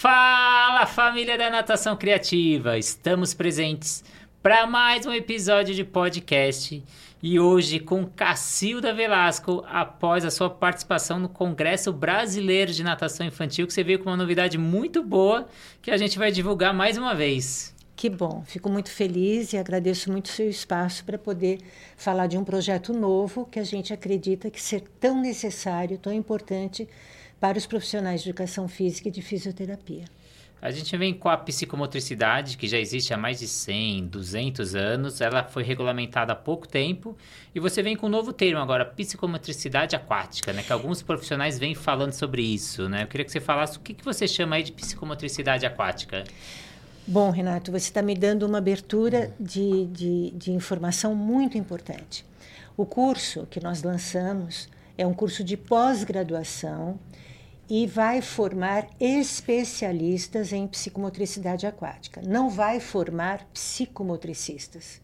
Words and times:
Fala 0.00 0.86
família 0.86 1.36
da 1.36 1.50
Natação 1.50 1.94
Criativa! 1.94 2.78
Estamos 2.78 3.34
presentes 3.34 4.02
para 4.42 4.66
mais 4.66 5.04
um 5.04 5.12
episódio 5.12 5.74
de 5.74 5.84
podcast 5.84 6.82
e 7.22 7.38
hoje 7.38 7.78
com 7.78 8.06
Cacilda 8.06 8.94
Velasco 8.94 9.62
após 9.68 10.24
a 10.24 10.30
sua 10.30 10.48
participação 10.48 11.18
no 11.18 11.28
Congresso 11.28 11.92
Brasileiro 11.92 12.72
de 12.72 12.82
Natação 12.82 13.26
Infantil 13.26 13.66
que 13.66 13.74
você 13.74 13.84
veio 13.84 13.98
com 13.98 14.08
uma 14.08 14.16
novidade 14.16 14.56
muito 14.56 15.02
boa 15.02 15.46
que 15.82 15.90
a 15.90 15.98
gente 15.98 16.18
vai 16.18 16.32
divulgar 16.32 16.72
mais 16.72 16.96
uma 16.96 17.14
vez. 17.14 17.74
Que 17.94 18.08
bom, 18.08 18.42
fico 18.46 18.70
muito 18.70 18.90
feliz 18.90 19.52
e 19.52 19.58
agradeço 19.58 20.10
muito 20.10 20.24
o 20.24 20.30
seu 20.30 20.48
espaço 20.48 21.04
para 21.04 21.18
poder 21.18 21.58
falar 21.98 22.26
de 22.26 22.38
um 22.38 22.44
projeto 22.44 22.94
novo 22.94 23.44
que 23.44 23.58
a 23.58 23.64
gente 23.64 23.92
acredita 23.92 24.50
que 24.50 24.62
ser 24.62 24.80
tão 24.98 25.20
necessário, 25.20 25.98
tão 25.98 26.10
importante 26.10 26.88
para 27.40 27.56
os 27.56 27.66
profissionais 27.66 28.22
de 28.22 28.28
educação 28.28 28.68
física 28.68 29.08
e 29.08 29.10
de 29.10 29.22
fisioterapia. 29.22 30.04
A 30.62 30.70
gente 30.70 30.94
vem 30.94 31.14
com 31.14 31.30
a 31.30 31.38
psicomotricidade, 31.38 32.58
que 32.58 32.68
já 32.68 32.78
existe 32.78 33.14
há 33.14 33.16
mais 33.16 33.38
de 33.38 33.48
100, 33.48 34.08
200 34.08 34.74
anos. 34.74 35.22
Ela 35.22 35.42
foi 35.42 35.62
regulamentada 35.62 36.34
há 36.34 36.36
pouco 36.36 36.68
tempo. 36.68 37.16
E 37.54 37.58
você 37.58 37.82
vem 37.82 37.96
com 37.96 38.08
um 38.08 38.10
novo 38.10 38.30
termo 38.30 38.60
agora, 38.60 38.84
psicomotricidade 38.84 39.96
aquática, 39.96 40.52
né? 40.52 40.62
Que 40.62 40.70
alguns 40.70 41.00
profissionais 41.00 41.58
vêm 41.58 41.74
falando 41.74 42.12
sobre 42.12 42.42
isso, 42.42 42.90
né? 42.90 43.04
Eu 43.04 43.06
queria 43.06 43.24
que 43.24 43.32
você 43.32 43.40
falasse 43.40 43.78
o 43.78 43.80
que, 43.80 43.94
que 43.94 44.04
você 44.04 44.28
chama 44.28 44.56
aí 44.56 44.62
de 44.62 44.72
psicomotricidade 44.72 45.64
aquática. 45.64 46.24
Bom, 47.06 47.30
Renato, 47.30 47.72
você 47.72 47.88
está 47.88 48.02
me 48.02 48.14
dando 48.14 48.42
uma 48.42 48.58
abertura 48.58 49.34
de, 49.40 49.86
de, 49.86 50.30
de 50.32 50.52
informação 50.52 51.14
muito 51.14 51.56
importante. 51.56 52.22
O 52.76 52.84
curso 52.84 53.46
que 53.50 53.60
nós 53.60 53.82
lançamos 53.82 54.68
é 54.98 55.06
um 55.06 55.14
curso 55.14 55.42
de 55.42 55.56
pós-graduação 55.56 57.00
e 57.70 57.86
vai 57.86 58.20
formar 58.20 58.88
especialistas 58.98 60.52
em 60.52 60.66
psicomotricidade 60.66 61.68
aquática. 61.68 62.20
Não 62.20 62.50
vai 62.50 62.80
formar 62.80 63.46
psicomotricistas, 63.54 65.00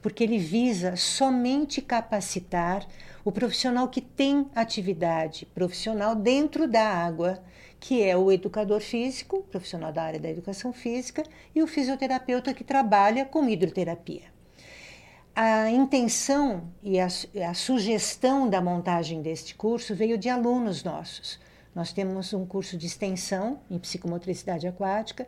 porque 0.00 0.22
ele 0.22 0.38
visa 0.38 0.94
somente 0.94 1.82
capacitar 1.82 2.86
o 3.24 3.32
profissional 3.32 3.88
que 3.88 4.00
tem 4.00 4.46
atividade 4.54 5.44
profissional 5.46 6.14
dentro 6.14 6.68
da 6.68 6.86
água, 6.86 7.42
que 7.80 8.00
é 8.00 8.16
o 8.16 8.30
educador 8.30 8.80
físico, 8.80 9.42
profissional 9.50 9.92
da 9.92 10.04
área 10.04 10.20
da 10.20 10.30
educação 10.30 10.72
física, 10.72 11.24
e 11.52 11.64
o 11.64 11.66
fisioterapeuta 11.66 12.54
que 12.54 12.62
trabalha 12.62 13.24
com 13.24 13.48
hidroterapia. 13.48 14.32
A 15.34 15.68
intenção 15.68 16.68
e 16.80 17.00
a, 17.00 17.08
a 17.48 17.54
sugestão 17.54 18.48
da 18.48 18.60
montagem 18.60 19.20
deste 19.20 19.56
curso 19.56 19.96
veio 19.96 20.16
de 20.16 20.28
alunos 20.28 20.84
nossos 20.84 21.42
nós 21.74 21.92
temos 21.92 22.32
um 22.32 22.46
curso 22.46 22.76
de 22.76 22.86
extensão 22.86 23.60
em 23.70 23.78
psicomotricidade 23.78 24.66
aquática 24.66 25.26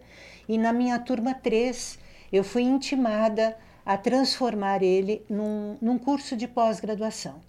e 0.48 0.56
na 0.56 0.72
minha 0.72 0.98
turma 0.98 1.34
3 1.34 1.98
eu 2.32 2.44
fui 2.44 2.62
intimada 2.62 3.56
a 3.84 3.96
transformar 3.96 4.82
ele 4.82 5.24
num, 5.28 5.76
num 5.80 5.98
curso 5.98 6.36
de 6.36 6.48
pós-graduação. 6.48 7.40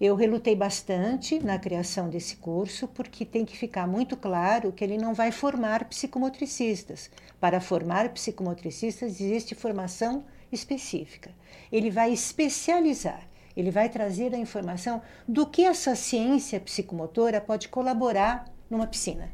Eu 0.00 0.16
relutei 0.16 0.56
bastante 0.56 1.38
na 1.38 1.58
criação 1.58 2.10
desse 2.10 2.36
curso, 2.36 2.88
porque 2.88 3.24
tem 3.24 3.44
que 3.44 3.56
ficar 3.56 3.86
muito 3.86 4.16
claro 4.16 4.72
que 4.72 4.82
ele 4.82 4.98
não 4.98 5.14
vai 5.14 5.30
formar 5.30 5.84
psicomotricistas. 5.84 7.10
Para 7.40 7.60
formar 7.60 8.08
psicomotricistas, 8.10 9.20
existe 9.20 9.54
formação 9.54 10.24
específica. 10.50 11.30
Ele 11.70 11.90
vai 11.90 12.12
especializar. 12.12 13.22
Ele 13.56 13.70
vai 13.70 13.88
trazer 13.88 14.34
a 14.34 14.38
informação 14.38 15.00
do 15.26 15.46
que 15.46 15.64
essa 15.64 15.94
ciência 15.94 16.60
psicomotora 16.60 17.40
pode 17.40 17.68
colaborar 17.68 18.46
numa 18.68 18.86
piscina, 18.86 19.30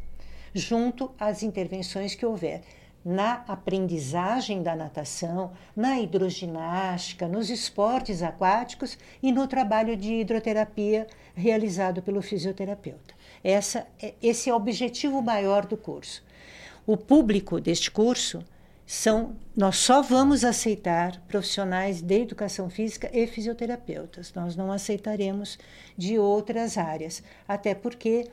junto 0.54 1.10
às 1.18 1.42
intervenções 1.42 2.14
que 2.14 2.26
houver 2.26 2.62
na 3.04 3.44
aprendizagem 3.48 4.62
da 4.62 4.76
natação, 4.76 5.52
na 5.74 5.98
hidroginástica, 5.98 7.26
nos 7.26 7.48
esportes 7.48 8.22
aquáticos 8.22 8.98
e 9.22 9.32
no 9.32 9.46
trabalho 9.46 9.96
de 9.96 10.14
hidroterapia 10.14 11.06
realizado 11.34 12.02
pelo 12.02 12.20
fisioterapeuta. 12.20 13.14
Essa, 13.42 13.86
é, 14.00 14.14
esse 14.22 14.50
é 14.50 14.52
o 14.52 14.56
objetivo 14.56 15.22
maior 15.22 15.64
do 15.64 15.76
curso. 15.76 16.22
O 16.86 16.96
público 16.96 17.60
deste 17.60 17.90
curso 17.90 18.44
são 18.92 19.36
nós 19.56 19.76
só 19.76 20.02
vamos 20.02 20.44
aceitar 20.44 21.20
profissionais 21.28 22.02
de 22.02 22.22
educação 22.22 22.68
física 22.68 23.08
e 23.12 23.24
fisioterapeutas. 23.24 24.32
Nós 24.34 24.56
não 24.56 24.72
aceitaremos 24.72 25.60
de 25.96 26.18
outras 26.18 26.76
áreas, 26.76 27.22
até 27.46 27.72
porque 27.72 28.28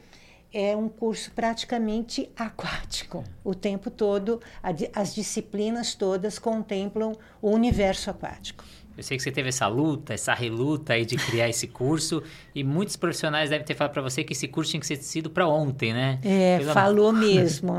é 0.52 0.76
um 0.76 0.90
curso 0.90 1.32
praticamente 1.34 2.32
aquático. 2.36 3.24
O 3.44 3.54
tempo 3.54 3.92
todo, 3.92 4.42
as 4.96 5.14
disciplinas 5.14 5.94
todas 5.94 6.40
contemplam 6.40 7.16
o 7.40 7.52
universo 7.52 8.10
aquático. 8.10 8.66
Eu 8.98 9.04
sei 9.04 9.16
que 9.16 9.22
você 9.22 9.32
teve 9.32 9.50
essa 9.50 9.68
luta, 9.68 10.16
essa 10.16 10.34
reluta 10.34 10.94
aí 10.94 11.06
de 11.06 11.16
criar 11.18 11.48
esse 11.48 11.68
curso 11.68 12.24
e 12.56 12.64
muitos 12.64 12.96
profissionais 12.96 13.52
devem 13.52 13.64
ter 13.64 13.76
falado 13.76 13.94
para 13.94 14.02
você 14.02 14.24
que 14.24 14.34
esse 14.34 14.48
curso 14.48 14.72
tinha 14.72 14.80
que 14.80 14.88
ser 14.88 14.96
sido 14.96 15.30
para 15.30 15.48
ontem, 15.48 15.94
né? 15.94 16.20
É, 16.24 16.58
Pela... 16.58 16.74
falou 16.74 17.14
mesmo. 17.14 17.74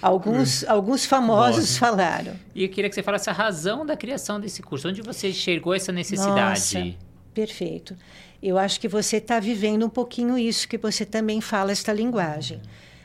alguns, 0.00 0.64
alguns 0.68 1.04
famosos 1.04 1.76
falaram. 1.76 2.32
E 2.54 2.64
eu 2.64 2.70
queria 2.70 2.88
que 2.88 2.94
você 2.94 3.02
falasse 3.02 3.28
a 3.28 3.32
razão 3.34 3.84
da 3.84 3.94
criação 3.94 4.40
desse 4.40 4.62
curso. 4.62 4.88
Onde 4.88 5.02
você 5.02 5.28
enxergou 5.28 5.74
essa 5.74 5.92
necessidade? 5.92 6.76
Nossa, 6.76 6.94
perfeito. 7.34 7.94
Eu 8.42 8.56
acho 8.56 8.80
que 8.80 8.88
você 8.88 9.18
está 9.18 9.38
vivendo 9.38 9.84
um 9.84 9.90
pouquinho 9.90 10.38
isso, 10.38 10.66
que 10.66 10.78
você 10.78 11.04
também 11.04 11.42
fala 11.42 11.72
esta 11.72 11.92
linguagem. 11.92 12.62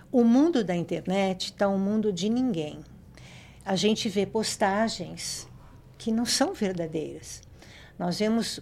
O 0.09 0.23
mundo 0.23 0.63
da 0.63 0.75
internet 0.75 1.47
está 1.47 1.67
um 1.67 1.77
mundo 1.77 2.13
de 2.13 2.29
ninguém. 2.29 2.79
A 3.65 3.75
gente 3.75 4.07
vê 4.07 4.25
postagens 4.25 5.47
que 5.97 6.09
não 6.09 6.25
são 6.25 6.53
verdadeiras. 6.53 7.41
Nós 7.99 8.17
vemos 8.17 8.61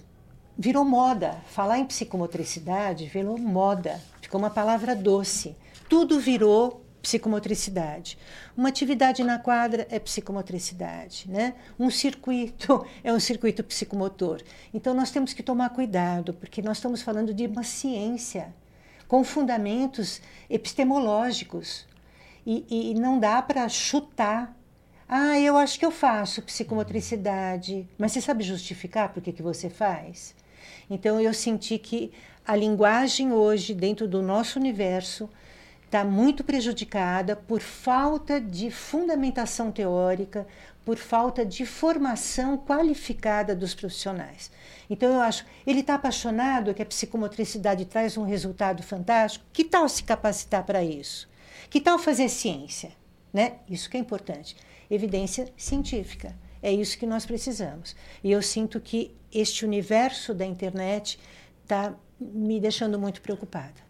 virou 0.57 0.83
moda. 0.83 1.37
Falar 1.45 1.77
em 1.77 1.85
psicomotricidade 1.85 3.05
virou 3.05 3.37
moda. 3.37 4.01
Ficou 4.19 4.39
uma 4.39 4.49
palavra 4.49 4.95
doce. 4.95 5.55
Tudo 5.87 6.19
virou 6.19 6.83
psicomotricidade. 7.03 8.17
Uma 8.57 8.69
atividade 8.69 9.23
na 9.23 9.37
quadra 9.37 9.87
é 9.91 9.99
psicomotricidade, 9.99 11.29
né? 11.29 11.53
Um 11.79 11.91
circuito 11.91 12.83
é 13.03 13.13
um 13.13 13.19
circuito 13.19 13.63
psicomotor. 13.63 14.41
Então 14.73 14.93
nós 14.95 15.11
temos 15.11 15.31
que 15.31 15.43
tomar 15.43 15.69
cuidado, 15.69 16.33
porque 16.33 16.61
nós 16.61 16.77
estamos 16.77 17.03
falando 17.03 17.33
de 17.33 17.45
uma 17.45 17.63
ciência 17.63 18.53
com 19.07 19.23
fundamentos 19.23 20.19
epistemológicos. 20.49 21.85
E, 22.45 22.91
e 22.91 22.93
não 22.95 23.19
dá 23.19 23.41
para 23.41 23.69
chutar 23.69 24.57
ah, 25.09 25.39
eu 25.39 25.55
acho 25.55 25.79
que 25.79 25.85
eu 25.85 25.91
faço 25.91 26.41
psicomotricidade. 26.41 27.87
Mas 27.97 28.11
você 28.11 28.19
sabe 28.19 28.43
justificar 28.43 29.13
por 29.13 29.23
que, 29.23 29.31
que 29.31 29.41
você 29.41 29.69
faz? 29.69 30.35
Então 30.89 31.19
eu 31.21 31.33
senti 31.33 31.77
que 31.77 32.11
a 32.45 32.55
linguagem 32.55 33.31
hoje, 33.31 33.73
dentro 33.73 34.05
do 34.05 34.21
nosso 34.21 34.59
universo, 34.59 35.29
está 35.85 36.03
muito 36.03 36.43
prejudicada 36.43 37.37
por 37.37 37.61
falta 37.61 38.41
de 38.41 38.69
fundamentação 38.69 39.71
teórica, 39.71 40.45
por 40.83 40.97
falta 40.97 41.45
de 41.45 41.65
formação 41.65 42.57
qualificada 42.57 43.55
dos 43.55 43.73
profissionais. 43.73 44.51
Então 44.89 45.13
eu 45.13 45.21
acho, 45.21 45.45
ele 45.65 45.79
está 45.79 45.95
apaixonado 45.95 46.73
que 46.73 46.81
a 46.81 46.85
psicomotricidade 46.85 47.85
traz 47.85 48.17
um 48.17 48.25
resultado 48.25 48.83
fantástico. 48.83 49.45
Que 49.53 49.63
tal 49.63 49.87
se 49.87 50.03
capacitar 50.03 50.65
para 50.65 50.83
isso? 50.83 51.29
Que 51.69 51.79
tal 51.79 51.97
fazer 51.97 52.27
ciência? 52.27 52.91
Né? 53.33 53.53
Isso 53.69 53.89
que 53.89 53.95
é 53.95 53.99
importante 53.99 54.55
evidência 54.89 55.51
científica. 55.55 56.35
É 56.61 56.71
isso 56.71 56.97
que 56.97 57.05
nós 57.05 57.25
precisamos. 57.25 57.95
E 58.23 58.31
eu 58.31 58.41
sinto 58.41 58.79
que 58.79 59.15
este 59.31 59.65
universo 59.65 60.33
da 60.33 60.45
internet 60.45 61.19
está 61.63 61.93
me 62.19 62.59
deixando 62.59 62.97
muito 62.97 63.21
preocupada. 63.21 63.87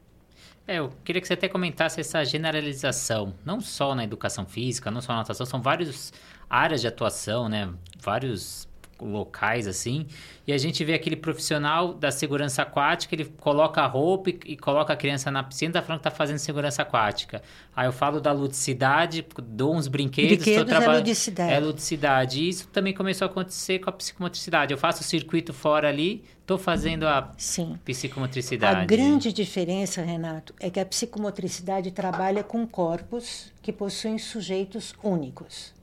É, 0.68 0.80
eu 0.80 0.92
queria 1.06 1.22
que 1.22 1.28
você 1.28 1.34
até 1.34 1.48
comentasse 1.48 2.02
essa 2.02 2.26
generalização, 2.26 3.34
não 3.46 3.62
só 3.62 3.96
na 3.96 4.04
educação 4.04 4.46
física, 4.46 4.92
não 4.92 5.00
só 5.00 5.14
na 5.14 5.20
natação, 5.20 5.46
são 5.46 5.62
várias 5.62 6.12
áreas 6.50 6.82
de 6.82 6.88
atuação, 6.88 7.48
né? 7.48 7.74
Vários 7.98 8.68
locais 9.00 9.68
assim, 9.68 10.08
e 10.46 10.54
a 10.54 10.58
gente 10.58 10.84
vê 10.84 10.94
aquele 10.94 11.16
profissional 11.16 11.94
da 11.94 12.10
segurança 12.10 12.62
aquática, 12.62 13.14
ele 13.14 13.26
coloca 13.26 13.82
a 13.82 13.88
roupa 13.88 14.30
e, 14.30 14.40
e 14.46 14.58
coloca 14.58 14.94
a 14.94 14.96
criança 14.96 15.30
na 15.30 15.44
piscina, 15.44 15.74
tá 15.74 15.82
falando 15.82 16.00
que 16.00 16.04
tá 16.04 16.12
fazendo 16.12 16.38
segurança 16.38 16.82
aquática. 16.82 17.42
Aí 17.76 17.88
eu 17.88 17.92
falo 17.92 18.20
da 18.20 18.32
ludicidade, 18.32 19.26
dou 19.44 19.76
uns 19.76 19.88
brinquedos, 19.88 20.38
brinquedos 20.38 20.74
é 20.74 20.88
ludicidade. 20.88 21.54
É 21.54 21.60
ludicidade. 21.60 22.42
E 22.42 22.50
isso 22.50 22.68
também 22.70 22.94
começou 22.94 23.28
a 23.28 23.30
acontecer 23.30 23.80
com 23.80 23.90
a 23.90 23.94
psicomotricidade. 23.94 24.72
Eu 24.72 24.78
faço 24.78 25.02
o 25.02 25.06
circuito 25.06 25.54
fora 25.54 25.90
ali, 25.90 26.24
estou 26.42 26.58
fazendo 26.58 27.08
a 27.08 27.32
Sim. 27.38 27.78
psicomotricidade. 27.84 28.82
A 28.82 28.86
grande 28.86 29.34
diferença, 29.34 30.02
Renato, 30.02 30.54
é 30.60 30.70
que 30.70 30.80
a 30.80 30.86
psicomotricidade 30.86 31.92
trabalha 31.92 32.44
com 32.44 32.66
corpos 32.66 33.52
que 33.62 33.72
possuem 33.72 34.18
sujeitos 34.18 34.96
únicos 35.04 35.77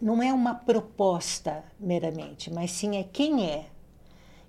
não 0.00 0.22
é 0.22 0.32
uma 0.32 0.54
proposta 0.54 1.64
meramente, 1.78 2.52
mas 2.52 2.70
sim 2.70 2.96
é 2.96 3.04
quem 3.04 3.48
é. 3.48 3.66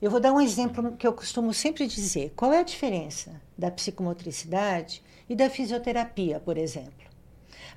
Eu 0.01 0.09
vou 0.09 0.19
dar 0.19 0.33
um 0.33 0.41
exemplo 0.41 0.95
que 0.97 1.05
eu 1.05 1.13
costumo 1.13 1.53
sempre 1.53 1.85
dizer. 1.85 2.33
Qual 2.35 2.51
é 2.51 2.59
a 2.59 2.63
diferença 2.63 3.39
da 3.57 3.69
psicomotricidade 3.69 5.03
e 5.29 5.35
da 5.35 5.49
fisioterapia, 5.49 6.39
por 6.39 6.57
exemplo? 6.57 7.05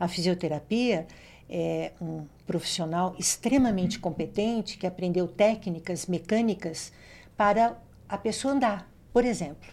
A 0.00 0.08
fisioterapia 0.08 1.06
é 1.48 1.92
um 2.00 2.26
profissional 2.46 3.14
extremamente 3.18 3.98
competente 3.98 4.78
que 4.78 4.86
aprendeu 4.86 5.28
técnicas 5.28 6.06
mecânicas 6.06 6.92
para 7.36 7.78
a 8.08 8.16
pessoa 8.16 8.54
andar, 8.54 8.90
por 9.12 9.24
exemplo. 9.24 9.68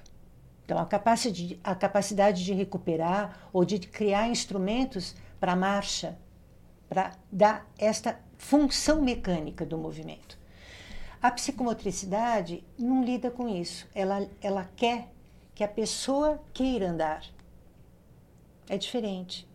Então, 0.66 0.78
a 0.78 0.86
capacidade, 0.86 1.60
a 1.64 1.76
capacidade 1.76 2.44
de 2.44 2.54
recuperar 2.54 3.50
ou 3.52 3.66
de 3.66 3.80
criar 3.80 4.28
instrumentos 4.28 5.16
para 5.40 5.56
marcha, 5.56 6.18
para 6.92 7.14
dar 7.32 7.66
esta 7.78 8.20
função 8.38 9.02
mecânica 9.02 9.66
do 9.66 9.78
movimento. 9.78 10.38
A 11.22 11.32
psicomotricidade 11.32 12.66
não 12.78 13.02
lida 13.02 13.32
com 13.32 13.48
isso. 13.48 13.88
Ela, 13.96 14.28
ela 14.42 14.70
quer 14.76 15.08
que 15.56 15.64
a 15.64 15.70
pessoa 15.70 16.44
queira 16.54 16.90
andar. 16.90 17.24
É 18.68 18.78
diferente. 18.78 19.48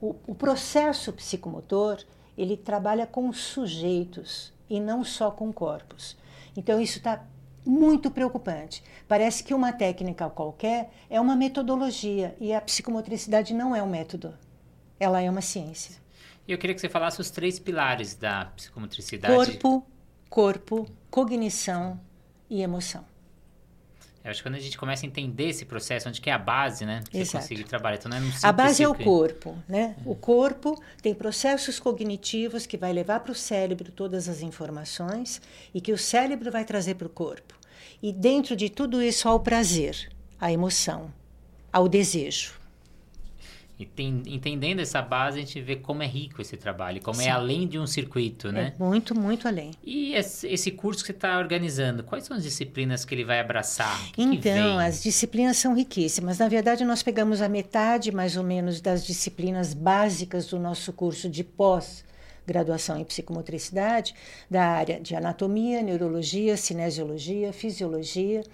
O, 0.00 0.16
o 0.26 0.34
processo 0.34 1.12
psicomotor 1.12 2.02
ele 2.38 2.56
trabalha 2.56 3.06
com 3.06 3.30
sujeitos 3.30 4.50
e 4.70 4.80
não 4.80 5.04
só 5.04 5.30
com 5.30 5.52
corpos. 5.52 6.16
Então 6.56 6.80
isso 6.80 6.96
está 6.96 7.22
muito 7.66 8.10
preocupante. 8.10 8.82
Parece 9.06 9.44
que 9.44 9.52
uma 9.52 9.74
técnica 9.74 10.30
qualquer 10.30 10.90
é 11.10 11.20
uma 11.20 11.36
metodologia 11.36 12.34
e 12.40 12.54
a 12.54 12.62
psicomotricidade 12.62 13.52
não 13.52 13.76
é 13.76 13.82
um 13.82 13.90
método. 13.90 14.32
Ela 14.98 15.20
é 15.20 15.28
uma 15.28 15.42
ciência. 15.42 16.02
Eu 16.46 16.58
queria 16.58 16.74
que 16.74 16.80
você 16.80 16.88
falasse 16.88 17.20
os 17.20 17.30
três 17.30 17.58
pilares 17.58 18.14
da 18.14 18.46
psicomotricidade. 18.46 19.34
Corpo, 19.34 19.86
corpo, 20.28 20.86
cognição 21.10 21.98
e 22.50 22.62
emoção. 22.62 23.04
Eu 24.22 24.30
acho 24.30 24.42
que 24.42 24.48
quando 24.48 24.54
a 24.54 24.60
gente 24.60 24.78
começa 24.78 25.04
a 25.04 25.06
entender 25.06 25.50
esse 25.50 25.66
processo, 25.66 26.08
onde 26.08 26.18
que 26.18 26.30
é 26.30 26.32
a 26.32 26.38
base, 26.38 26.86
né? 26.86 27.02
Você 27.10 27.18
Exato. 27.18 27.42
conseguir 27.42 27.64
trabalhar. 27.64 27.96
Então, 27.96 28.10
não 28.10 28.16
é 28.16 28.20
um 28.20 28.30
A 28.42 28.52
base 28.52 28.82
é 28.82 28.88
o 28.88 28.94
corpo, 28.94 29.54
né? 29.68 29.94
O 30.04 30.14
corpo 30.14 30.82
tem 31.02 31.14
processos 31.14 31.78
cognitivos 31.78 32.64
que 32.64 32.78
vai 32.78 32.90
levar 32.90 33.20
para 33.20 33.32
o 33.32 33.34
cérebro 33.34 33.92
todas 33.92 34.26
as 34.26 34.40
informações 34.40 35.42
e 35.74 35.80
que 35.80 35.92
o 35.92 35.98
cérebro 35.98 36.50
vai 36.50 36.64
trazer 36.64 36.94
para 36.94 37.06
o 37.06 37.10
corpo. 37.10 37.54
E 38.02 38.12
dentro 38.12 38.56
de 38.56 38.70
tudo 38.70 39.02
isso 39.02 39.28
há 39.28 39.34
o 39.34 39.40
prazer, 39.40 40.10
a 40.40 40.50
emoção, 40.50 41.12
há 41.70 41.80
o 41.80 41.88
desejo. 41.88 42.54
E 43.76 43.84
tem- 43.84 44.22
entendendo 44.26 44.78
essa 44.78 45.02
base, 45.02 45.38
a 45.38 45.40
gente 45.40 45.60
vê 45.60 45.74
como 45.74 46.00
é 46.00 46.06
rico 46.06 46.40
esse 46.40 46.56
trabalho, 46.56 47.02
como 47.02 47.16
Sim. 47.20 47.26
é 47.26 47.30
além 47.30 47.66
de 47.66 47.76
um 47.76 47.88
circuito, 47.88 48.52
né? 48.52 48.72
É 48.78 48.82
muito, 48.82 49.18
muito 49.18 49.48
além. 49.48 49.72
E 49.82 50.14
esse 50.14 50.70
curso 50.70 51.00
que 51.02 51.08
você 51.08 51.12
está 51.12 51.36
organizando, 51.38 52.04
quais 52.04 52.22
são 52.24 52.36
as 52.36 52.44
disciplinas 52.44 53.04
que 53.04 53.12
ele 53.12 53.24
vai 53.24 53.40
abraçar? 53.40 54.00
Que 54.12 54.12
que 54.12 54.22
Então, 54.22 54.76
vem? 54.78 54.86
as 54.86 55.02
disciplinas 55.02 55.56
são 55.56 55.74
riquíssimas. 55.74 56.38
Na 56.38 56.46
verdade, 56.48 56.84
nós 56.84 57.02
pegamos 57.02 57.42
a 57.42 57.48
metade, 57.48 58.12
mais 58.12 58.36
ou 58.36 58.44
menos, 58.44 58.80
das 58.80 59.04
disciplinas 59.04 59.74
básicas 59.74 60.46
do 60.46 60.58
nosso 60.60 60.92
curso 60.92 61.28
de 61.28 61.42
pós-graduação 61.42 62.96
em 63.00 63.04
psicomotricidade, 63.04 64.14
da 64.48 64.62
área 64.66 65.00
de 65.00 65.16
anatomia, 65.16 65.82
neurologia, 65.82 66.56
cinesiologia, 66.56 67.52
fisiologia, 67.52 68.44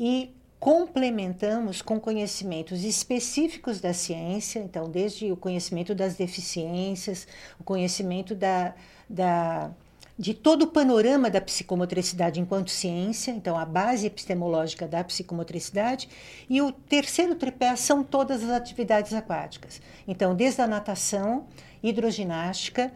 e 0.00 0.30
complementamos 0.64 1.82
com 1.82 2.00
conhecimentos 2.00 2.84
específicos 2.84 3.82
da 3.82 3.92
ciência, 3.92 4.58
então, 4.60 4.88
desde 4.88 5.30
o 5.30 5.36
conhecimento 5.36 5.94
das 5.94 6.14
deficiências, 6.14 7.28
o 7.60 7.62
conhecimento 7.62 8.34
da, 8.34 8.74
da 9.06 9.70
de 10.18 10.32
todo 10.32 10.62
o 10.62 10.66
panorama 10.68 11.28
da 11.28 11.38
psicomotricidade 11.38 12.40
enquanto 12.40 12.70
ciência, 12.70 13.30
então 13.30 13.58
a 13.58 13.66
base 13.66 14.06
epistemológica 14.06 14.88
da 14.88 15.04
psicomotricidade, 15.04 16.08
e 16.48 16.62
o 16.62 16.72
terceiro 16.72 17.34
tripé 17.34 17.76
são 17.76 18.02
todas 18.02 18.42
as 18.42 18.48
atividades 18.48 19.12
aquáticas. 19.12 19.82
Então, 20.08 20.34
desde 20.34 20.62
a 20.62 20.66
natação, 20.66 21.44
hidroginástica, 21.82 22.90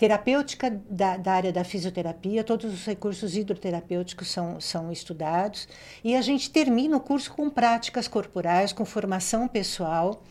terapêutica 0.00 0.70
da, 0.88 1.18
da 1.18 1.30
área 1.30 1.52
da 1.52 1.62
fisioterapia, 1.62 2.42
todos 2.42 2.72
os 2.72 2.86
recursos 2.86 3.36
hidroterapêuticos 3.36 4.28
são, 4.28 4.58
são 4.58 4.90
estudados, 4.90 5.68
e 6.02 6.16
a 6.16 6.22
gente 6.22 6.50
termina 6.50 6.96
o 6.96 7.00
curso 7.00 7.30
com 7.34 7.50
práticas 7.50 8.08
corporais, 8.08 8.72
com 8.72 8.86
formação 8.86 9.46
pessoal, 9.46 10.22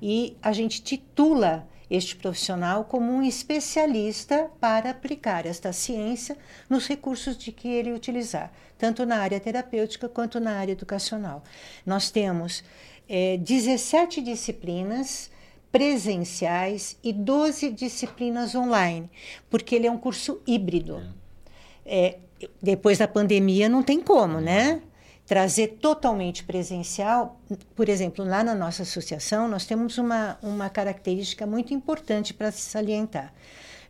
e 0.00 0.36
a 0.40 0.52
gente 0.52 0.80
titula 0.80 1.66
este 1.90 2.14
profissional 2.14 2.84
como 2.84 3.10
um 3.10 3.20
especialista 3.20 4.48
para 4.60 4.90
aplicar 4.90 5.44
esta 5.44 5.72
ciência 5.72 6.38
nos 6.70 6.86
recursos 6.86 7.36
de 7.36 7.50
que 7.50 7.66
ele 7.66 7.92
utilizar, 7.92 8.52
tanto 8.78 9.04
na 9.04 9.16
área 9.16 9.40
terapêutica 9.40 10.08
quanto 10.08 10.38
na 10.38 10.52
área 10.52 10.70
educacional. 10.70 11.42
Nós 11.84 12.12
temos 12.12 12.62
eh, 13.08 13.38
17 13.38 14.22
disciplinas 14.22 15.34
presenciais 15.76 16.96
e 17.04 17.12
12 17.12 17.70
disciplinas 17.70 18.54
online, 18.54 19.10
porque 19.50 19.74
ele 19.74 19.86
é 19.86 19.90
um 19.90 19.98
curso 19.98 20.40
híbrido. 20.46 21.02
É, 21.84 22.16
depois 22.62 22.96
da 22.96 23.06
pandemia 23.06 23.68
não 23.68 23.82
tem 23.82 24.00
como, 24.00 24.40
né? 24.40 24.80
Trazer 25.26 25.76
totalmente 25.82 26.44
presencial, 26.44 27.38
por 27.74 27.90
exemplo, 27.90 28.24
lá 28.24 28.42
na 28.42 28.54
nossa 28.54 28.84
associação, 28.84 29.48
nós 29.48 29.66
temos 29.66 29.98
uma, 29.98 30.38
uma 30.42 30.70
característica 30.70 31.46
muito 31.46 31.74
importante 31.74 32.32
para 32.32 32.50
se 32.50 32.62
salientar. 32.62 33.34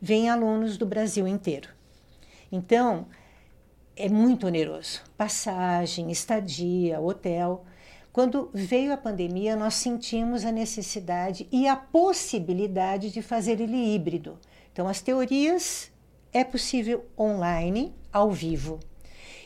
Vêm 0.03 0.29
alunos 0.29 0.77
do 0.77 0.87
Brasil 0.87 1.29
inteiro. 1.29 1.69
Então, 2.51 3.07
é 3.95 4.09
muito 4.09 4.49
oneroso. 4.49 5.03
Passagem, 5.17 6.11
estadia, 6.11 7.01
hotel. 7.01 7.65
Quando 8.17 8.49
veio 8.55 8.95
a 8.95 8.97
pandemia, 8.97 9.55
nós 9.55 9.75
sentimos 9.75 10.43
a 10.43 10.51
necessidade 10.51 11.47
e 11.53 11.69
a 11.69 11.77
possibilidade 11.77 13.11
de 13.11 13.21
fazer 13.21 13.61
ele 13.61 13.77
híbrido. 13.95 14.39
Então, 14.73 14.89
as 14.89 15.03
teorias 15.03 15.93
é 16.33 16.43
possível 16.43 17.05
online, 17.19 17.95
ao 18.11 18.31
vivo. 18.31 18.81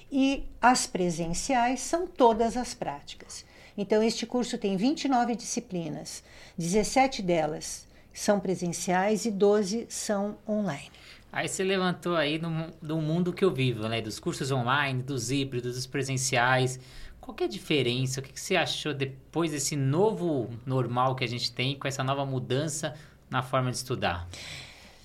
E 0.09 0.45
as 0.63 0.87
presenciais 0.87 1.81
são 1.81 2.07
todas 2.07 2.57
as 2.57 2.73
práticas. 2.73 3.45
Então, 3.77 4.05
este 4.05 4.25
curso 4.25 4.57
tem 4.57 4.77
29 4.77 5.35
disciplinas, 5.35 6.23
17 6.57 7.23
delas 7.23 7.89
são 8.13 8.39
presenciais 8.39 9.25
e 9.25 9.33
12 9.33 9.87
são 9.89 10.39
online. 10.49 10.93
Aí 11.33 11.49
você 11.49 11.65
levantou 11.65 12.15
aí 12.15 12.39
do, 12.39 12.49
mu- 12.51 12.73
do 12.81 12.97
mundo 12.99 13.33
que 13.33 13.45
eu 13.45 13.53
vivo, 13.53 13.89
né? 13.89 14.01
Dos 14.01 14.21
cursos 14.21 14.51
online, 14.53 15.03
dos 15.03 15.31
híbridos, 15.33 15.75
dos 15.75 15.87
presenciais. 15.87 16.79
Qual 17.21 17.37
é 17.41 17.45
a 17.45 17.49
diferença? 17.49 18.21
O 18.21 18.23
que, 18.23 18.33
que 18.33 18.41
você 18.41 18.57
achou 18.57 18.95
depois 18.95 19.51
desse 19.51 19.77
novo 19.77 20.49
normal 20.65 21.15
que 21.15 21.23
a 21.23 21.29
gente 21.29 21.53
tem, 21.53 21.79
com 21.79 21.87
essa 21.87 22.03
nova 22.03 22.25
mudança 22.25 22.95
na 23.29 23.43
forma 23.43 23.71
de 23.71 23.77
estudar? 23.77 24.27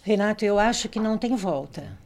Renato, 0.01 0.45
eu 0.45 0.57
acho 0.57 0.87
que 0.87 0.99
não 0.99 1.17
tem 1.17 1.35
volta. 1.35 1.97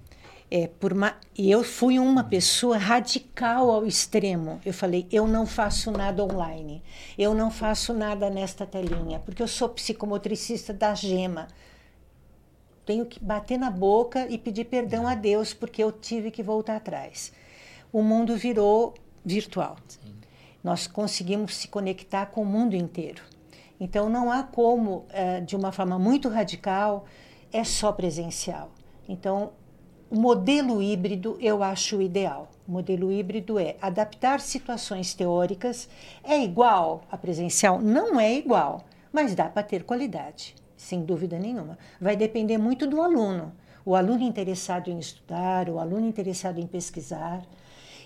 É, 0.52 0.68
por 0.68 0.96
ma... 0.96 1.16
Eu 1.38 1.64
fui 1.64 2.00
uma 2.00 2.24
pessoa 2.24 2.78
radical 2.78 3.70
ao 3.70 3.86
extremo. 3.86 4.60
Eu 4.66 4.74
falei, 4.74 5.08
eu 5.12 5.28
não 5.28 5.46
faço 5.46 5.92
nada 5.92 6.24
online, 6.24 6.82
eu 7.18 7.36
não 7.36 7.52
faço 7.52 7.94
nada 7.94 8.30
nesta 8.30 8.66
telinha, 8.66 9.20
porque 9.20 9.44
eu 9.44 9.48
sou 9.48 9.70
psicomotricista 9.70 10.74
da 10.74 10.96
gema. 10.96 11.48
Tenho 12.84 13.06
que 13.06 13.24
bater 13.24 13.60
na 13.60 13.70
boca 13.70 14.26
e 14.28 14.40
pedir 14.40 14.66
perdão 14.66 15.08
a 15.08 15.14
Deus, 15.14 15.54
porque 15.54 15.84
eu 15.84 15.92
tive 15.92 16.32
que 16.32 16.42
voltar 16.42 16.78
atrás. 16.78 17.32
O 17.94 18.02
mundo 18.02 18.36
virou 18.36 18.96
virtual. 19.24 19.78
Nós 20.64 20.88
conseguimos 20.88 21.56
se 21.56 21.68
conectar 21.68 22.28
com 22.28 22.42
o 22.42 22.46
mundo 22.46 22.76
inteiro. 22.76 23.24
Então, 23.80 24.10
não 24.10 24.32
há 24.32 24.44
como, 24.44 25.06
eh, 25.10 25.40
de 25.40 25.56
uma 25.56 25.72
forma 25.72 25.98
muito 25.98 26.28
radical, 26.28 27.06
é 27.52 27.64
só 27.64 27.92
presencial. 27.92 28.72
Então, 29.08 29.52
o 30.12 30.20
modelo 30.20 30.82
híbrido 30.82 31.38
eu 31.40 31.64
acho 31.64 31.98
o 31.98 32.02
ideal. 32.02 32.50
O 32.68 32.72
modelo 32.72 33.12
híbrido 33.12 33.58
é 33.58 33.78
adaptar 33.82 34.40
situações 34.40 35.14
teóricas. 35.14 35.88
É 36.24 36.44
igual 36.44 37.04
a 37.12 37.18
presencial? 37.18 37.80
Não 37.80 38.20
é 38.20 38.34
igual, 38.34 38.84
mas 39.14 39.34
dá 39.34 39.46
para 39.46 39.64
ter 39.64 39.84
qualidade, 39.84 40.56
sem 40.76 41.04
dúvida 41.04 41.40
nenhuma. 41.40 41.78
Vai 42.02 42.16
depender 42.16 42.58
muito 42.58 42.86
do 42.86 43.02
aluno. 43.02 43.54
O 43.86 43.96
aluno 43.96 44.24
interessado 44.24 44.90
em 44.90 45.00
estudar, 45.00 45.70
o 45.70 45.80
aluno 45.80 46.08
interessado 46.08 46.60
em 46.60 46.68
pesquisar. 46.68 47.42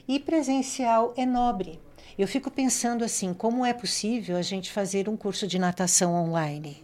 E 0.07 0.19
presencial 0.19 1.13
é 1.15 1.25
nobre. 1.25 1.79
Eu 2.17 2.27
fico 2.27 2.51
pensando 2.51 3.03
assim, 3.03 3.33
como 3.33 3.65
é 3.65 3.73
possível 3.73 4.37
a 4.37 4.41
gente 4.41 4.71
fazer 4.71 5.09
um 5.09 5.17
curso 5.17 5.47
de 5.47 5.57
natação 5.57 6.13
online? 6.13 6.83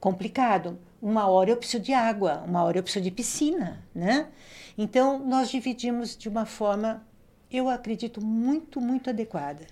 complicado. 0.00 0.78
Uma 1.00 1.28
hora 1.28 1.50
eu 1.50 1.56
preciso 1.56 1.82
de 1.82 1.92
água, 1.92 2.42
uma 2.46 2.64
hora 2.64 2.78
eu 2.78 2.82
preciso 2.82 3.04
de 3.04 3.10
piscina, 3.10 3.84
né? 3.94 4.28
Então, 4.76 5.18
nós 5.18 5.50
dividimos 5.50 6.16
de 6.16 6.28
uma 6.28 6.44
forma, 6.44 7.06
eu 7.50 7.68
acredito, 7.68 8.24
muito, 8.24 8.80
muito 8.80 9.10
adequada. 9.10 9.66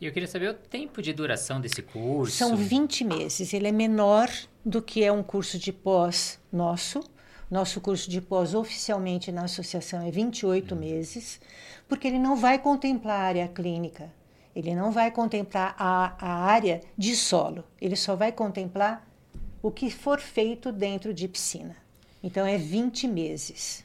E 0.00 0.06
eu 0.06 0.12
queria 0.12 0.28
saber 0.28 0.50
o 0.50 0.54
tempo 0.54 1.00
de 1.00 1.12
duração 1.12 1.60
desse 1.60 1.82
curso. 1.82 2.36
São 2.36 2.56
20 2.56 3.04
meses. 3.04 3.52
Ele 3.52 3.68
é 3.68 3.72
menor 3.72 4.30
do 4.64 4.82
que 4.82 5.04
é 5.04 5.12
um 5.12 5.22
curso 5.22 5.58
de 5.58 5.72
pós 5.72 6.38
nosso. 6.52 7.00
Nosso 7.50 7.80
curso 7.80 8.10
de 8.10 8.20
pós, 8.20 8.54
oficialmente 8.54 9.30
na 9.30 9.44
associação, 9.44 10.06
é 10.06 10.10
28 10.10 10.74
meses, 10.74 11.40
porque 11.88 12.08
ele 12.08 12.18
não 12.18 12.36
vai 12.36 12.58
contemplar 12.58 13.20
a 13.20 13.24
área 13.24 13.48
clínica. 13.48 14.12
Ele 14.54 14.74
não 14.74 14.92
vai 14.92 15.10
contemplar 15.10 15.74
a, 15.78 16.14
a 16.18 16.44
área 16.44 16.80
de 16.96 17.16
solo, 17.16 17.64
ele 17.80 17.96
só 17.96 18.14
vai 18.14 18.30
contemplar 18.30 19.06
o 19.60 19.70
que 19.70 19.90
for 19.90 20.20
feito 20.20 20.70
dentro 20.70 21.12
de 21.12 21.26
piscina. 21.26 21.76
Então 22.22 22.46
é 22.46 22.56
20 22.56 23.08
meses. 23.08 23.84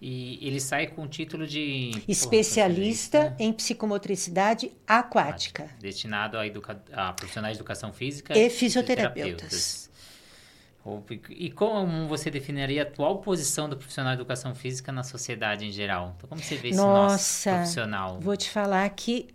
E 0.00 0.38
ele 0.46 0.60
sai 0.60 0.86
com 0.88 1.02
o 1.04 1.08
título 1.08 1.46
de 1.46 1.90
especialista 2.06 3.34
em 3.38 3.50
psicomotricidade 3.52 4.70
aquática, 4.86 5.70
destinado 5.80 6.36
a, 6.36 6.46
educa... 6.46 6.82
a 6.92 7.14
profissionais 7.14 7.56
de 7.56 7.60
educação 7.60 7.92
física 7.92 8.36
e 8.36 8.50
fisioterapeutas. 8.50 9.85
E 11.30 11.50
como 11.50 12.06
você 12.06 12.30
definiria 12.30 12.82
a 12.82 12.86
atual 12.86 13.18
posição 13.18 13.68
do 13.68 13.76
profissional 13.76 14.14
de 14.14 14.20
educação 14.20 14.54
física 14.54 14.92
na 14.92 15.02
sociedade 15.02 15.66
em 15.66 15.70
geral? 15.70 16.14
Então, 16.16 16.28
como 16.28 16.40
você 16.40 16.56
vê 16.56 16.68
esse 16.68 16.78
Nossa, 16.78 17.50
nosso 17.50 17.50
profissional? 17.50 18.20
Vou 18.20 18.36
te 18.36 18.48
falar 18.48 18.88
que 18.90 19.28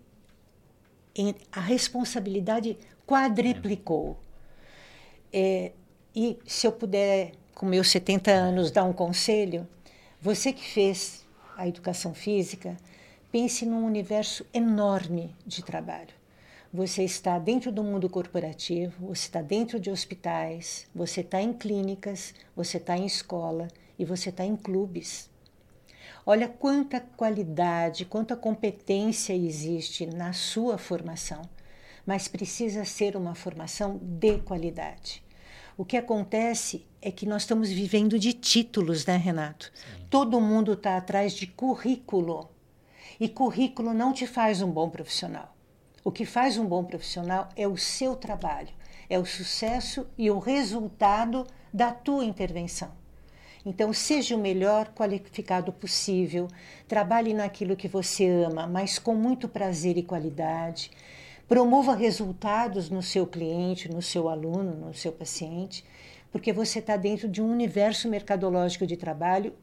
a 1.52 1.60
responsabilidade 1.60 2.78
quadriplicou. 3.06 4.18
É. 5.34 5.68
É, 5.68 5.72
e 6.16 6.38
se 6.46 6.68
eu 6.68 6.72
puder, 6.72 7.34
com 7.54 7.66
meus 7.66 7.90
70 7.90 8.32
anos, 8.32 8.72
dar 8.72 8.84
um 8.84 8.94
conselho, 8.94 9.68
você 10.22 10.54
que 10.54 10.64
fez 10.64 11.26
a 11.58 11.68
educação 11.68 12.14
física, 12.14 12.78
pense 13.32 13.66
num 13.66 13.86
universo 13.86 14.46
enorme 14.54 15.36
de 15.46 15.64
trabalho. 15.64 16.21
Você 16.74 17.04
está 17.04 17.38
dentro 17.38 17.70
do 17.70 17.84
mundo 17.84 18.10
corporativo, 18.10 19.08
você 19.08 19.24
está 19.24 19.42
dentro 19.42 19.78
de 19.78 19.92
hospitais, 19.92 20.88
você 20.96 21.20
está 21.20 21.42
em 21.42 21.52
clínicas, 21.52 22.34
você 22.56 22.78
está 22.78 22.98
em 22.98 23.06
escola 23.06 23.68
e 24.00 24.06
você 24.06 24.30
está 24.30 24.46
em 24.46 24.56
clubes. 24.56 25.30
Olha 26.26 26.48
quanta 26.48 27.02
qualidade, 27.02 28.06
quanta 28.06 28.38
competência 28.38 29.36
existe 29.36 30.06
na 30.06 30.32
sua 30.32 30.78
formação, 30.78 31.42
mas 32.06 32.30
precisa 32.30 32.86
ser 32.86 33.18
uma 33.18 33.36
formação 33.36 34.00
de 34.02 34.38
qualidade. 34.38 35.22
O 35.78 35.84
que 35.84 35.98
acontece 35.98 36.86
é 37.02 37.12
que 37.12 37.26
nós 37.26 37.42
estamos 37.42 37.70
vivendo 37.70 38.18
de 38.18 38.32
títulos, 38.32 39.06
né, 39.06 39.18
Renato? 39.18 39.74
Sim. 39.76 40.06
Todo 40.10 40.40
mundo 40.40 40.72
está 40.72 40.96
atrás 40.96 41.34
de 41.34 41.48
currículo. 41.48 42.50
E 43.20 43.28
currículo 43.28 43.94
não 43.94 44.14
te 44.14 44.26
faz 44.26 44.62
um 44.62 44.72
bom 44.72 44.90
profissional. 44.90 45.54
O 46.04 46.12
que 46.12 46.26
faz 46.26 46.58
um 46.58 46.66
bom 46.66 46.84
profissional 46.84 47.50
é 47.56 47.68
o 47.68 47.78
seu 47.78 48.16
trabalho, 48.16 48.70
é 49.08 49.20
o 49.20 49.26
sucesso 49.26 50.08
e 50.18 50.32
o 50.32 50.40
resultado 50.40 51.46
da 51.72 51.92
tua 51.92 52.26
intervenção. 52.26 52.92
Então, 53.64 53.94
seja 53.94 54.36
o 54.36 54.40
melhor 54.40 54.92
qualificado 54.96 55.72
possível, 55.72 56.48
trabalhe 56.88 57.34
naquilo 57.34 57.76
que 57.76 57.88
você 57.88 58.28
ama, 58.28 58.66
mas 58.66 58.98
com 58.98 59.14
muito 59.14 59.48
prazer 59.48 59.96
e 59.98 60.02
qualidade. 60.02 60.90
Promova 61.48 61.94
resultados 61.94 62.90
no 62.90 63.04
seu 63.04 63.28
cliente, 63.28 63.88
no 63.88 64.02
seu 64.02 64.28
aluno, 64.28 64.74
no 64.74 64.94
seu 64.96 65.12
paciente, 65.12 65.86
porque 66.32 66.52
você 66.52 66.80
está 66.80 66.98
dentro 66.98 67.28
de 67.28 67.42
um 67.42 67.52
universo 67.52 68.10
mercadológico 68.10 68.88
de 68.88 68.98
trabalho 68.98 69.54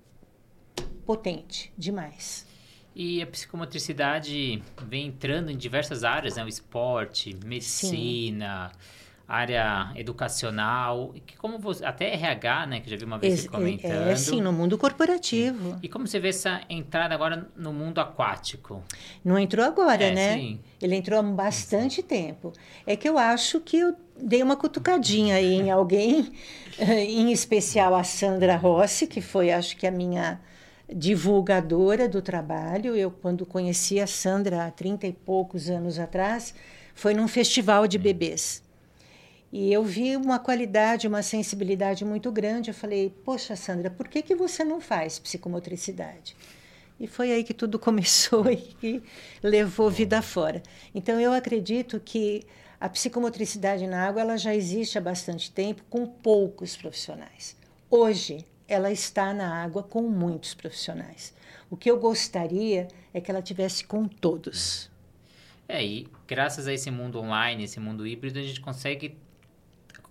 potente 1.05 1.73
demais. 1.77 2.48
E 3.01 3.23
a 3.23 3.27
psicomotricidade 3.29 4.61
vem 4.89 5.07
entrando 5.07 5.53
em 5.53 5.57
diversas 5.57 6.03
áreas, 6.03 6.35
né? 6.35 6.45
O 6.45 6.49
esporte, 6.49 7.35
medicina, 7.45 8.73
Sim 8.73 8.99
área 9.29 9.93
educacional, 9.95 11.15
que 11.27 11.37
como 11.37 11.59
você, 11.59 11.85
até 11.85 12.15
RH, 12.15 12.67
né, 12.67 12.81
que 12.81 12.89
já 12.89 12.97
vi 12.97 13.05
uma 13.05 13.19
vez 13.19 13.41
você 13.41 13.49
comentando. 13.49 14.09
É, 14.09 14.17
sim, 14.17 14.41
no 14.41 14.51
mundo 14.51 14.79
corporativo. 14.79 15.77
E 15.83 15.89
como 15.89 16.07
você 16.07 16.19
vê 16.19 16.29
essa 16.29 16.63
entrada 16.71 17.15
agora 17.15 17.47
no 17.55 17.71
mundo 17.71 18.01
aquático? 18.01 18.83
Não 19.23 19.39
entrou 19.39 19.67
agora, 19.67 20.03
é, 20.03 20.15
né? 20.15 20.35
Sim. 20.35 20.61
Ele 20.81 20.97
entrou 20.97 21.21
há 21.21 21.23
bastante 21.23 22.03
tempo. 22.03 22.55
É 22.87 22.97
que 22.97 23.07
eu 23.07 23.19
acho 23.19 23.61
que 23.61 23.77
eu 23.77 23.95
dei 24.19 24.43
uma 24.43 24.57
cutucadinha 24.57 25.35
aí 25.35 25.53
em 25.53 25.71
alguém, 25.71 26.33
em 26.81 27.31
especial 27.31 27.95
a 27.95 28.03
Sandra 28.03 28.57
Rossi, 28.57 29.07
que 29.07 29.21
foi, 29.21 29.53
acho 29.53 29.77
que 29.77 29.87
a 29.87 29.91
minha 29.91 30.41
divulgadora 30.95 32.09
do 32.09 32.23
trabalho. 32.23 32.97
Eu, 32.97 33.11
quando 33.11 33.45
conheci 33.47 34.01
a 34.01 34.07
Sandra 34.07 34.67
há 34.67 34.71
30 34.71 35.07
e 35.07 35.13
poucos 35.13 35.69
anos 35.69 35.99
atrás, 35.99 36.55
foi 36.95 37.15
num 37.15 37.29
festival 37.29 37.87
de 37.87 37.99
bebês. 37.99 38.63
E 39.53 39.73
eu 39.73 39.83
vi 39.83 40.17
uma 40.17 40.39
qualidade, 40.39 41.09
uma 41.09 41.23
sensibilidade 41.23 42.05
muito 42.05 42.31
grande. 42.31 42.71
Eu 42.71 42.75
falei, 42.75 43.11
poxa, 43.25 43.57
Sandra, 43.57 43.91
por 43.91 44.09
que, 44.09 44.23
que 44.23 44.35
você 44.35 44.63
não 44.63 44.81
faz 44.81 45.19
psicomotricidade? 45.19 46.37
E 47.01 47.07
foi 47.07 47.33
aí 47.33 47.45
que 47.45 47.55
tudo 47.55 47.79
começou 47.81 48.51
e 48.51 48.57
que 48.57 49.03
levou 49.43 49.91
vida 49.91 50.21
fora. 50.21 50.63
Então, 50.95 51.19
eu 51.21 51.33
acredito 51.33 52.01
que 52.01 52.45
a 52.81 52.89
psicomotricidade 52.89 53.87
na 53.87 54.07
água 54.07 54.21
ela 54.21 54.37
já 54.37 54.55
existe 54.55 54.99
há 54.99 55.01
bastante 55.01 55.51
tempo 55.51 55.83
com 55.89 56.07
poucos 56.07 56.77
profissionais. 56.77 57.57
Hoje, 57.91 58.45
ela 58.69 58.93
está 58.93 59.33
na 59.33 59.63
água 59.65 59.83
com 59.83 60.03
muitos 60.03 60.53
profissionais. 60.53 61.35
O 61.71 61.77
que 61.77 61.91
eu 61.91 61.99
gostaria 61.99 62.87
é 63.13 63.21
que 63.21 63.31
ela 63.31 63.43
tivesse 63.43 63.85
com 63.85 64.07
todos. 64.07 64.91
É, 65.67 65.85
e 65.85 66.07
graças 66.27 66.67
a 66.67 66.73
esse 66.73 66.91
mundo 66.91 67.19
online, 67.19 67.65
esse 67.65 67.81
mundo 67.81 68.07
híbrido, 68.07 68.39
a 68.39 68.43
gente 68.43 68.61
consegue 68.61 69.17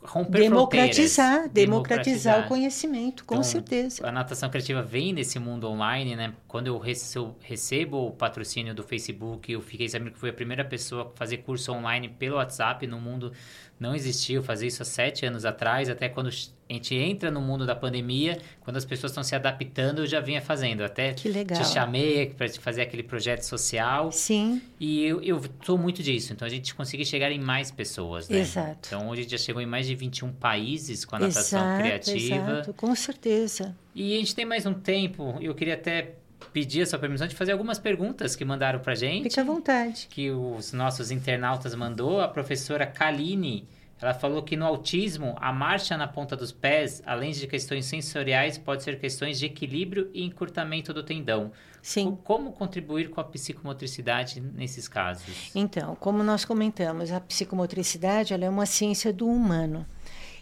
romper 0.03 0.41
democratizar, 0.41 1.49
democratizar 1.49 2.45
o 2.45 2.47
conhecimento, 2.47 3.25
com 3.25 3.35
então, 3.35 3.43
certeza. 3.43 4.07
A 4.07 4.11
natação 4.11 4.49
criativa 4.49 4.81
vem 4.81 5.11
nesse 5.13 5.39
mundo 5.39 5.67
online, 5.67 6.15
né? 6.15 6.33
Quando 6.47 6.67
eu 6.67 6.77
recebo, 6.77 7.35
recebo 7.41 8.07
o 8.07 8.11
patrocínio 8.11 8.73
do 8.73 8.83
Facebook, 8.83 9.51
eu 9.51 9.61
fiquei 9.61 9.89
sabendo 9.89 10.11
que 10.11 10.19
fui 10.19 10.29
a 10.29 10.33
primeira 10.33 10.63
pessoa 10.63 11.11
a 11.13 11.17
fazer 11.17 11.37
curso 11.37 11.71
online 11.71 12.09
pelo 12.09 12.35
WhatsApp 12.37 12.85
no 12.85 12.99
mundo 12.99 13.33
não 13.79 13.95
existiu 13.95 14.41
fazer 14.41 14.67
isso 14.67 14.81
há 14.81 14.85
sete 14.85 15.25
anos 15.25 15.45
atrás, 15.45 15.89
até 15.89 16.09
quando 16.09 16.27
a 16.27 16.73
gente 16.73 16.95
entra 16.95 17.29
no 17.29 17.39
mundo 17.39 17.65
da 17.65 17.75
pandemia, 17.75 18.39
quando 18.61 18.77
as 18.77 18.85
pessoas 18.85 19.11
estão 19.11 19.23
se 19.23 19.35
adaptando, 19.35 19.99
eu 19.99 20.07
já 20.07 20.19
vinha 20.19 20.41
fazendo. 20.41 20.83
Até 20.83 21.13
que 21.13 21.29
legal. 21.29 21.61
te 21.61 21.67
chamei 21.67 22.27
para 22.27 22.49
fazer 22.49 22.81
aquele 22.81 23.03
projeto 23.03 23.43
social. 23.43 24.11
Sim. 24.11 24.61
E 24.79 25.05
eu, 25.05 25.41
sou 25.63 25.77
muito 25.77 26.01
disso. 26.01 26.33
Então, 26.33 26.45
a 26.45 26.49
gente 26.49 26.73
conseguir 26.73 27.05
chegar 27.05 27.31
em 27.31 27.39
mais 27.39 27.69
pessoas, 27.69 28.27
né? 28.27 28.39
Exato. 28.39 28.87
Então, 28.87 29.09
hoje 29.09 29.21
a 29.21 29.23
gente 29.23 29.31
já 29.31 29.37
chegou 29.37 29.61
em 29.61 29.67
mais 29.67 29.85
de 29.85 29.95
21 29.95 30.33
países 30.33 31.05
com 31.05 31.15
a 31.15 31.19
natação 31.19 31.59
exato, 31.59 31.81
criativa. 31.81 32.51
Exato, 32.51 32.73
com 32.73 32.95
certeza. 32.95 33.75
E 33.93 34.15
a 34.15 34.17
gente 34.17 34.35
tem 34.35 34.45
mais 34.45 34.65
um 34.65 34.73
tempo, 34.73 35.37
eu 35.39 35.53
queria 35.53 35.75
até 35.75 36.15
pedir 36.53 36.81
a 36.81 36.85
sua 36.85 36.99
permissão 36.99 37.27
de 37.27 37.35
fazer 37.35 37.51
algumas 37.51 37.79
perguntas 37.79 38.35
que 38.35 38.45
mandaram 38.45 38.79
para 38.79 38.95
gente. 38.95 39.23
Fique 39.23 39.39
à 39.39 39.43
vontade. 39.43 40.07
Que 40.09 40.31
os 40.31 40.73
nossos 40.73 41.11
internautas 41.11 41.73
mandou. 41.75 42.21
A 42.21 42.27
professora 42.27 42.85
Kaline, 42.85 43.67
ela 44.01 44.13
falou 44.13 44.43
que 44.43 44.55
no 44.55 44.65
autismo, 44.65 45.35
a 45.39 45.51
marcha 45.51 45.97
na 45.97 46.07
ponta 46.07 46.35
dos 46.35 46.51
pés, 46.51 47.01
além 47.05 47.31
de 47.31 47.47
questões 47.47 47.85
sensoriais, 47.85 48.57
pode 48.57 48.83
ser 48.83 48.99
questões 48.99 49.39
de 49.39 49.45
equilíbrio 49.45 50.09
e 50.13 50.23
encurtamento 50.23 50.93
do 50.93 51.03
tendão. 51.03 51.51
Sim. 51.81 52.17
Como 52.23 52.51
contribuir 52.51 53.09
com 53.09 53.21
a 53.21 53.23
psicomotricidade 53.23 54.41
nesses 54.41 54.87
casos? 54.87 55.51
Então, 55.55 55.95
como 55.95 56.21
nós 56.21 56.43
comentamos, 56.43 57.11
a 57.11 57.19
psicomotricidade 57.19 58.33
ela 58.33 58.45
é 58.45 58.49
uma 58.49 58.65
ciência 58.65 59.13
do 59.13 59.27
humano. 59.27 59.85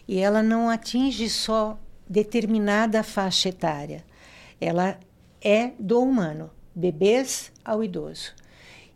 E 0.08 0.18
ela 0.18 0.42
não 0.42 0.68
atinge 0.68 1.28
só 1.28 1.78
determinada 2.08 3.02
faixa 3.02 3.48
etária. 3.48 4.04
Ela 4.60 4.98
é 5.48 5.70
do 5.78 6.02
humano, 6.02 6.50
bebês 6.74 7.52
ao 7.64 7.84
idoso. 7.84 8.32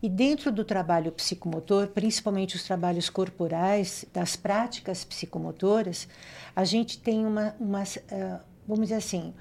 E 0.02 0.08
dentro 0.08 0.50
do 0.50 0.64
trabalho 0.64 1.12
psicomotor, 1.12 1.86
principalmente 1.86 2.56
os 2.56 2.64
trabalhos 2.64 3.08
corporais, 3.08 4.04
das 4.12 4.34
práticas 4.34 5.04
psicomotoras, 5.04 6.08
a 6.56 6.64
gente 6.64 6.98
tem 6.98 7.24
uma, 7.24 7.54
uh, 7.60 8.40
vamos 8.66 8.88
dizer 8.88 8.96
assim, 8.96 9.32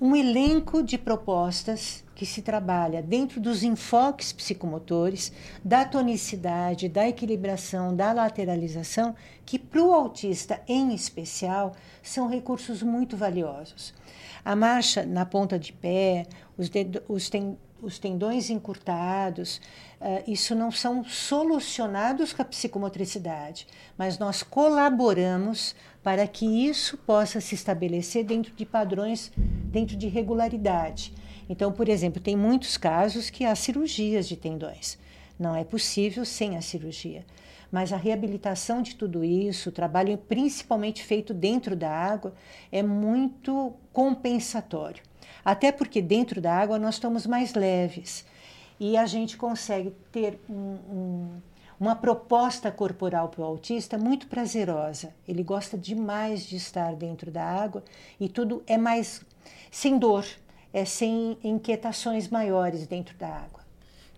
um 0.00 0.14
elenco 0.14 0.80
de 0.80 0.96
propostas 0.96 2.04
que 2.14 2.24
se 2.24 2.40
trabalha 2.40 3.02
dentro 3.02 3.40
dos 3.40 3.64
enfoques 3.64 4.32
psicomotores, 4.32 5.32
da 5.64 5.84
tonicidade, 5.84 6.88
da 6.88 7.08
equilibração, 7.08 7.96
da 7.96 8.12
lateralização, 8.12 9.16
que 9.44 9.58
para 9.58 9.82
o 9.82 9.92
autista 9.92 10.60
em 10.68 10.94
especial 10.94 11.72
são 12.00 12.28
recursos 12.28 12.80
muito 12.80 13.16
valiosos. 13.16 13.92
A 14.44 14.54
marcha 14.54 15.06
na 15.06 15.24
ponta 15.24 15.58
de 15.58 15.72
pé, 15.72 16.26
os, 16.56 16.68
dedo, 16.68 17.02
os, 17.08 17.28
ten, 17.28 17.56
os 17.82 17.98
tendões 17.98 18.50
encurtados, 18.50 19.60
uh, 20.00 20.30
isso 20.30 20.54
não 20.54 20.70
são 20.70 21.04
solucionados 21.04 22.32
com 22.32 22.42
a 22.42 22.44
psicomotricidade, 22.44 23.66
mas 23.96 24.18
nós 24.18 24.42
colaboramos 24.42 25.74
para 26.02 26.26
que 26.26 26.46
isso 26.46 26.96
possa 26.98 27.40
se 27.40 27.54
estabelecer 27.54 28.24
dentro 28.24 28.54
de 28.54 28.64
padrões, 28.64 29.32
dentro 29.36 29.96
de 29.96 30.06
regularidade. 30.08 31.12
Então, 31.48 31.72
por 31.72 31.88
exemplo, 31.88 32.20
tem 32.20 32.36
muitos 32.36 32.76
casos 32.76 33.30
que 33.30 33.44
há 33.44 33.54
cirurgias 33.54 34.26
de 34.28 34.36
tendões. 34.36 34.98
Não 35.38 35.54
é 35.54 35.64
possível 35.64 36.24
sem 36.24 36.56
a 36.56 36.62
cirurgia 36.62 37.24
mas 37.74 37.92
a 37.92 37.96
reabilitação 37.96 38.80
de 38.80 38.94
tudo 38.94 39.24
isso, 39.24 39.68
o 39.68 39.72
trabalho 39.72 40.16
principalmente 40.16 41.02
feito 41.02 41.34
dentro 41.34 41.74
da 41.74 41.90
água, 41.90 42.32
é 42.70 42.84
muito 42.84 43.74
compensatório. 43.92 45.02
Até 45.44 45.72
porque 45.72 46.00
dentro 46.00 46.40
da 46.40 46.54
água 46.54 46.78
nós 46.78 46.94
estamos 46.94 47.26
mais 47.26 47.54
leves 47.54 48.24
e 48.78 48.96
a 48.96 49.06
gente 49.06 49.36
consegue 49.36 49.90
ter 50.10 50.38
um, 50.48 50.54
um, 50.54 51.42
uma 51.78 51.96
proposta 51.96 52.70
corporal 52.70 53.28
para 53.28 53.42
o 53.42 53.44
autista 53.44 53.96
muito 53.98 54.26
prazerosa. 54.26 55.14
Ele 55.26 55.42
gosta 55.42 55.76
demais 55.76 56.46
de 56.46 56.56
estar 56.56 56.94
dentro 56.94 57.30
da 57.30 57.44
água 57.44 57.84
e 58.18 58.28
tudo 58.28 58.62
é 58.66 58.76
mais 58.76 59.24
sem 59.70 59.98
dor, 59.98 60.24
é 60.72 60.84
sem 60.84 61.38
inquietações 61.42 62.28
maiores 62.28 62.86
dentro 62.86 63.16
da 63.16 63.28
água. 63.28 63.63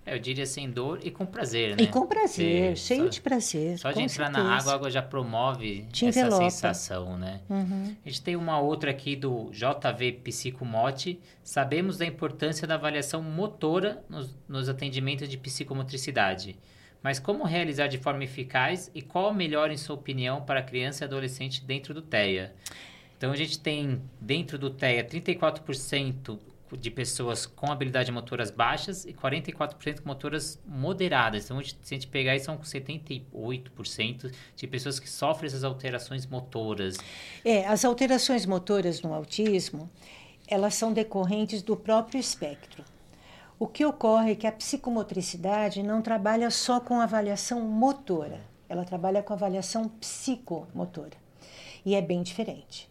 Eu 0.07 0.21
diria 0.21 0.47
sem 0.47 0.71
dor 0.71 1.01
e 1.03 1.11
com 1.11 1.27
prazer, 1.27 1.77
né? 1.77 1.83
E 1.83 1.89
com 1.89 2.07
prazer, 2.07 2.67
Porque 2.67 2.77
cheio 2.77 3.03
só, 3.03 3.09
de 3.09 3.21
prazer. 3.21 3.79
Só 3.79 3.91
de 3.91 4.03
entrar 4.03 4.27
certeza. 4.27 4.45
na 4.45 4.57
água, 4.57 4.73
a 4.73 4.75
água 4.77 4.91
já 4.91 5.03
promove 5.03 5.85
Te 5.91 6.07
essa 6.07 6.21
envelopa. 6.21 6.49
sensação, 6.49 7.19
né? 7.19 7.41
Uhum. 7.51 7.97
A 8.05 8.09
gente 8.09 8.23
tem 8.23 8.37
uma 8.37 8.61
outra 8.61 8.93
aqui 8.93 9.17
do 9.17 9.51
JV 9.51 10.13
Psicomote. 10.23 11.19
Sabemos 11.43 11.99
da 11.99 12.07
importância 12.07 12.69
da 12.69 12.75
avaliação 12.77 13.21
motora 13.21 14.05
nos, 14.09 14.33
nos 14.49 14.69
atendimentos 14.69 15.29
de 15.29 15.37
psicomotricidade. 15.37 16.57
Mas 17.03 17.19
como 17.19 17.45
realizar 17.45 17.89
de 17.89 17.99
forma 17.99 18.23
eficaz 18.23 18.91
e 18.95 19.03
qual 19.03 19.31
o 19.31 19.35
melhor, 19.35 19.71
em 19.71 19.77
sua 19.77 19.97
opinião, 19.97 20.41
para 20.43 20.63
criança 20.63 21.05
e 21.05 21.07
adolescente 21.07 21.65
dentro 21.65 21.93
do 21.93 22.03
TEA? 22.03 22.55
Então 23.19 23.33
a 23.33 23.37
gente 23.37 23.59
tem 23.59 24.01
dentro 24.21 24.59
do 24.59 24.71
TEA 24.71 25.05
34% 25.05 26.39
de 26.73 26.91
pessoas 26.91 27.47
com 27.47 27.71
habilidade 27.71 28.11
motoras 28.11 28.51
baixas 28.51 29.05
e 29.05 29.13
44% 29.13 30.01
com 30.01 30.09
motoras 30.09 30.59
moderadas. 30.67 31.45
Então, 31.45 31.63
se 31.63 31.77
a 31.85 31.95
gente 31.95 32.09
pegar 32.09 32.33
aí, 32.33 32.41
são 32.41 32.59
78% 32.59 34.33
de 34.57 34.67
pessoas 34.67 34.99
que 34.99 35.09
sofrem 35.09 35.47
essas 35.47 35.63
alterações 35.63 36.27
motoras. 36.27 36.97
É, 37.45 37.67
as 37.67 37.85
alterações 37.85 38.47
motoras 38.47 39.03
no 39.03 39.15
autismo, 39.15 39.89
elas 40.49 40.75
são 40.75 40.93
decorrentes 40.93 41.63
do 41.63 41.77
próprio 41.77 42.19
espectro. 42.19 42.83
O 43.59 43.67
que 43.67 43.85
ocorre 43.85 44.33
é 44.33 44.35
que 44.35 44.47
a 44.47 44.53
psicomotricidade 44.53 45.83
não 45.83 46.03
trabalha 46.03 46.51
só 46.51 46.81
com 46.81 47.01
avaliação 47.01 47.61
motora, 47.61 48.41
ela 48.69 48.85
trabalha 48.85 49.23
com 49.23 49.33
avaliação 49.33 49.89
psicomotora. 49.89 51.17
E 51.85 51.95
é 51.95 52.03
bem 52.03 52.23
diferente. 52.23 52.91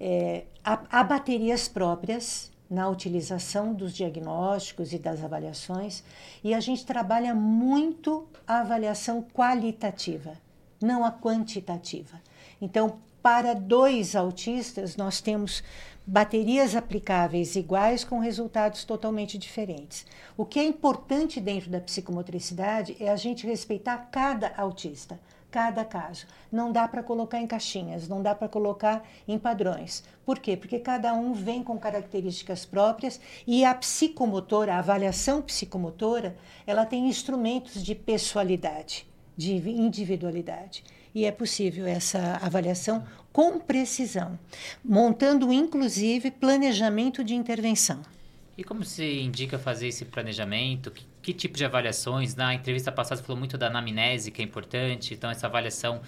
É, 0.00 0.44
há, 0.64 0.80
há 0.90 1.04
baterias 1.04 1.68
próprias 1.68 2.49
na 2.70 2.88
utilização 2.88 3.74
dos 3.74 3.92
diagnósticos 3.92 4.92
e 4.92 4.98
das 4.98 5.24
avaliações, 5.24 6.04
e 6.44 6.54
a 6.54 6.60
gente 6.60 6.86
trabalha 6.86 7.34
muito 7.34 8.28
a 8.46 8.60
avaliação 8.60 9.26
qualitativa, 9.34 10.34
não 10.80 11.04
a 11.04 11.10
quantitativa. 11.10 12.20
Então, 12.62 12.98
para 13.20 13.54
dois 13.54 14.14
autistas, 14.14 14.96
nós 14.96 15.20
temos 15.20 15.62
baterias 16.06 16.74
aplicáveis 16.74 17.54
iguais 17.54 18.02
com 18.02 18.18
resultados 18.18 18.84
totalmente 18.84 19.36
diferentes. 19.36 20.06
O 20.36 20.44
que 20.44 20.58
é 20.58 20.64
importante 20.64 21.40
dentro 21.40 21.70
da 21.70 21.80
psicomotricidade 21.80 22.96
é 22.98 23.10
a 23.10 23.16
gente 23.16 23.46
respeitar 23.46 24.08
cada 24.10 24.52
autista, 24.56 25.20
cada 25.50 25.84
caso. 25.84 26.26
Não 26.50 26.70
dá 26.70 26.86
para 26.86 27.02
colocar 27.02 27.40
em 27.40 27.46
caixinhas, 27.46 28.08
não 28.08 28.22
dá 28.22 28.34
para 28.34 28.48
colocar 28.48 29.02
em 29.26 29.38
padrões. 29.38 30.04
Por 30.24 30.38
quê? 30.38 30.56
Porque 30.56 30.78
cada 30.78 31.12
um 31.12 31.32
vem 31.32 31.62
com 31.62 31.78
características 31.78 32.64
próprias 32.64 33.20
e 33.46 33.64
a 33.64 33.74
psicomotora, 33.74 34.74
a 34.74 34.78
avaliação 34.78 35.42
psicomotora, 35.42 36.36
ela 36.66 36.86
tem 36.86 37.08
instrumentos 37.08 37.82
de 37.82 37.94
pessoalidade, 37.94 39.06
de 39.36 39.54
individualidade. 39.54 40.84
E 41.14 41.24
é 41.24 41.32
possível 41.32 41.86
essa 41.86 42.38
avaliação 42.40 43.04
com 43.32 43.58
precisão, 43.58 44.38
montando 44.84 45.52
inclusive 45.52 46.30
planejamento 46.30 47.24
de 47.24 47.34
intervenção. 47.34 48.00
E 48.56 48.62
como 48.62 48.84
se 48.84 49.20
indica 49.20 49.58
fazer 49.58 49.88
esse 49.88 50.04
planejamento? 50.04 50.90
Que, 50.90 51.04
que 51.32 51.34
tipo 51.34 51.56
de 51.56 51.64
avaliações? 51.64 52.34
Na 52.34 52.54
entrevista 52.54 52.90
passada 52.90 53.20
você 53.20 53.22
falou 53.26 53.38
muito 53.38 53.56
da 53.56 53.68
anamnese, 53.68 54.30
que 54.30 54.42
é 54.42 54.44
importante. 54.44 55.14
Então, 55.14 55.30
essa 55.30 55.46
avaliação 55.46 56.00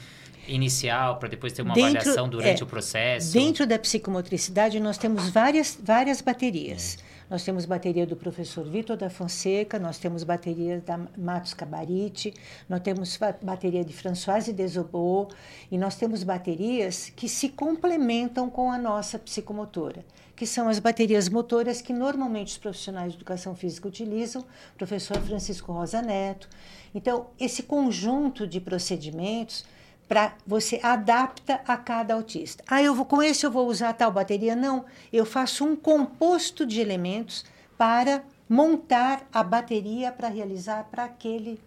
inicial 0.49 1.17
para 1.19 1.29
depois 1.29 1.53
ter 1.53 1.63
uma 1.63 1.75
Dentro- 1.75 1.99
avaliação 1.99 2.29
durante 2.29 2.63
é, 2.63 2.65
o 2.65 2.67
processo. 2.67 3.33
Dentro 3.33 3.67
da 3.67 3.79
psicomotricidade, 3.79 4.81
nós 4.81 4.99
temos 4.99 5.29
várias, 5.31 5.79
várias 5.83 6.21
baterias. 6.21 6.99
Nós 7.31 7.45
temos 7.45 7.65
bateria 7.65 8.07
do 8.07 8.17
professor 8.17 8.65
Vitor 8.65 8.97
da 8.97 9.09
Fonseca, 9.09 9.79
nós 9.79 9.99
temos 9.99 10.25
bateria 10.25 10.81
da 10.81 10.99
Matos 11.17 11.55
Cabarite, 11.55 12.35
nós 12.69 12.81
temos 12.81 13.19
bateria 13.41 13.85
de 13.85 13.93
Françoise 13.93 14.53
Desobot, 14.53 15.35
e 15.71 15.79
nós 15.79 15.97
temos 15.97 16.23
baterias 16.23 17.11
que 17.11 17.29
se 17.29 17.49
complementam 17.49 18.51
com 18.51 18.71
a 18.71 18.79
nossa 18.79 19.19
psicomotora, 19.19 20.05
que 20.37 20.47
são 20.47 20.69
as 20.69 20.79
baterias 20.79 21.29
motoras 21.29 21.81
que 21.81 21.93
normalmente 21.93 22.49
os 22.49 22.59
profissionais 22.59 23.13
de 23.13 23.19
educação 23.19 23.55
física 23.55 23.89
utilizam, 23.89 24.45
professor 24.77 25.19
Francisco 25.19 25.73
Rosa 25.73 26.03
Neto. 26.03 26.49
Então, 26.95 27.29
esse 27.39 27.63
conjunto 27.63 28.47
de 28.47 28.61
procedimentos 28.61 29.65
para 30.13 30.35
você 30.47 30.79
adapta 30.83 31.63
a 31.67 31.75
cada 31.75 32.13
autista. 32.13 32.63
Ah, 32.69 32.83
eu 32.83 32.95
vou 32.95 33.07
com 33.07 33.23
esse 33.23 33.47
eu 33.47 33.51
vou 33.51 33.67
usar 33.67 33.95
tal 33.95 34.13
bateria? 34.13 34.55
Não, 34.55 34.85
eu 35.11 35.25
faço 35.25 35.65
um 35.65 35.75
composto 35.75 36.67
de 36.67 36.83
elementos 36.83 37.47
para 37.79 38.23
montar 38.47 39.27
a 39.33 39.43
bateria 39.43 40.13
para 40.13 40.29
realizar 40.29 40.85
para 40.91 41.05
aquele 41.05 41.59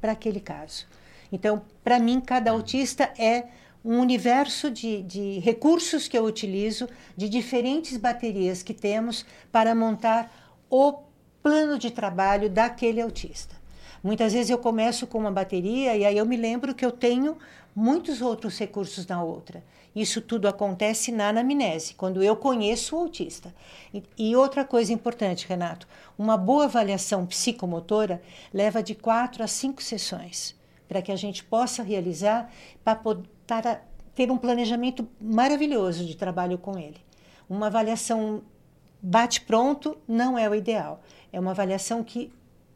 para 0.00 0.10
aquele 0.10 0.40
caso. 0.40 0.84
Então, 1.30 1.62
para 1.84 2.00
mim, 2.00 2.20
cada 2.20 2.50
autista 2.50 3.04
é 3.16 3.44
um 3.84 4.00
universo 4.00 4.68
de, 4.68 5.04
de 5.04 5.38
recursos 5.38 6.08
que 6.08 6.18
eu 6.18 6.24
utilizo, 6.24 6.88
de 7.16 7.28
diferentes 7.28 7.96
baterias 7.96 8.64
que 8.64 8.74
temos 8.74 9.24
para 9.52 9.76
montar 9.76 10.28
o 10.68 11.04
plano 11.40 11.78
de 11.78 11.92
trabalho 11.92 12.50
daquele 12.50 13.00
autista. 13.00 13.62
Muitas 14.02 14.32
vezes 14.32 14.50
eu 14.50 14.58
começo 14.58 15.06
com 15.06 15.18
uma 15.18 15.30
bateria 15.30 15.96
e 15.96 16.04
aí 16.04 16.18
eu 16.18 16.26
me 16.26 16.36
lembro 16.36 16.74
que 16.74 16.84
eu 16.84 16.90
tenho 16.90 17.38
muitos 17.74 18.20
outros 18.20 18.58
recursos 18.58 19.06
na 19.06 19.22
outra. 19.22 19.62
Isso 19.94 20.20
tudo 20.20 20.48
acontece 20.48 21.12
na 21.12 21.28
anamnese, 21.28 21.94
quando 21.94 22.22
eu 22.22 22.34
conheço 22.34 22.96
o 22.96 23.00
autista. 23.00 23.54
E, 23.92 24.02
e 24.16 24.34
outra 24.34 24.64
coisa 24.64 24.92
importante, 24.92 25.46
Renato, 25.46 25.86
uma 26.18 26.36
boa 26.36 26.64
avaliação 26.64 27.26
psicomotora 27.26 28.22
leva 28.52 28.82
de 28.82 28.94
quatro 28.94 29.42
a 29.42 29.46
cinco 29.46 29.82
sessões 29.82 30.54
para 30.88 31.00
que 31.00 31.12
a 31.12 31.16
gente 31.16 31.42
possa 31.42 31.82
realizar 31.82 32.50
para, 32.84 33.82
ter 34.14 34.30
um 34.30 34.36
planejamento 34.36 35.08
maravilhoso 35.18 36.04
de 36.04 36.14
trabalho 36.14 36.58
com 36.58 36.78
ele. 36.78 36.98
Uma 37.48 37.68
avaliação 37.68 38.42
bate-pronto 39.00 39.96
não 40.06 40.38
é 40.38 40.48
o 40.48 40.54
ideal. 40.54 41.02
É 41.32 41.40
uma 41.40 41.52
avaliação 41.52 42.04
que 42.04 42.30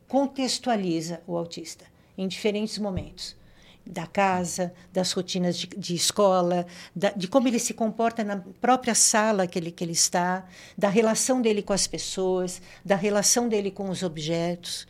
contextualiza 0.09 1.21
o 1.27 1.37
autista 1.37 1.85
em 2.17 2.27
diferentes 2.27 2.79
momentos. 2.79 3.37
Da 3.87 4.07
casa, 4.07 4.73
das 4.93 5.13
rotinas 5.13 5.57
de, 5.57 5.69
de 5.69 5.95
escola, 5.95 6.67
da- 6.95 7.13
de 7.13 7.29
como 7.29 7.47
ele 7.47 7.61
se 7.61 7.73
comporta 7.73 8.25
na 8.25 8.39
própria 8.61 8.95
sala 8.95 9.47
que 9.47 9.57
ele, 9.59 9.71
que 9.71 9.85
ele 9.85 9.93
está, 9.93 10.45
da 10.77 10.89
relação 10.89 11.41
dele 11.41 11.63
com 11.63 11.73
as 11.73 11.87
pessoas, 11.87 12.61
da 12.85 12.97
relação 12.97 13.49
dele 13.49 13.71
com 13.71 13.89
os 13.89 14.03
objetos. 14.03 14.89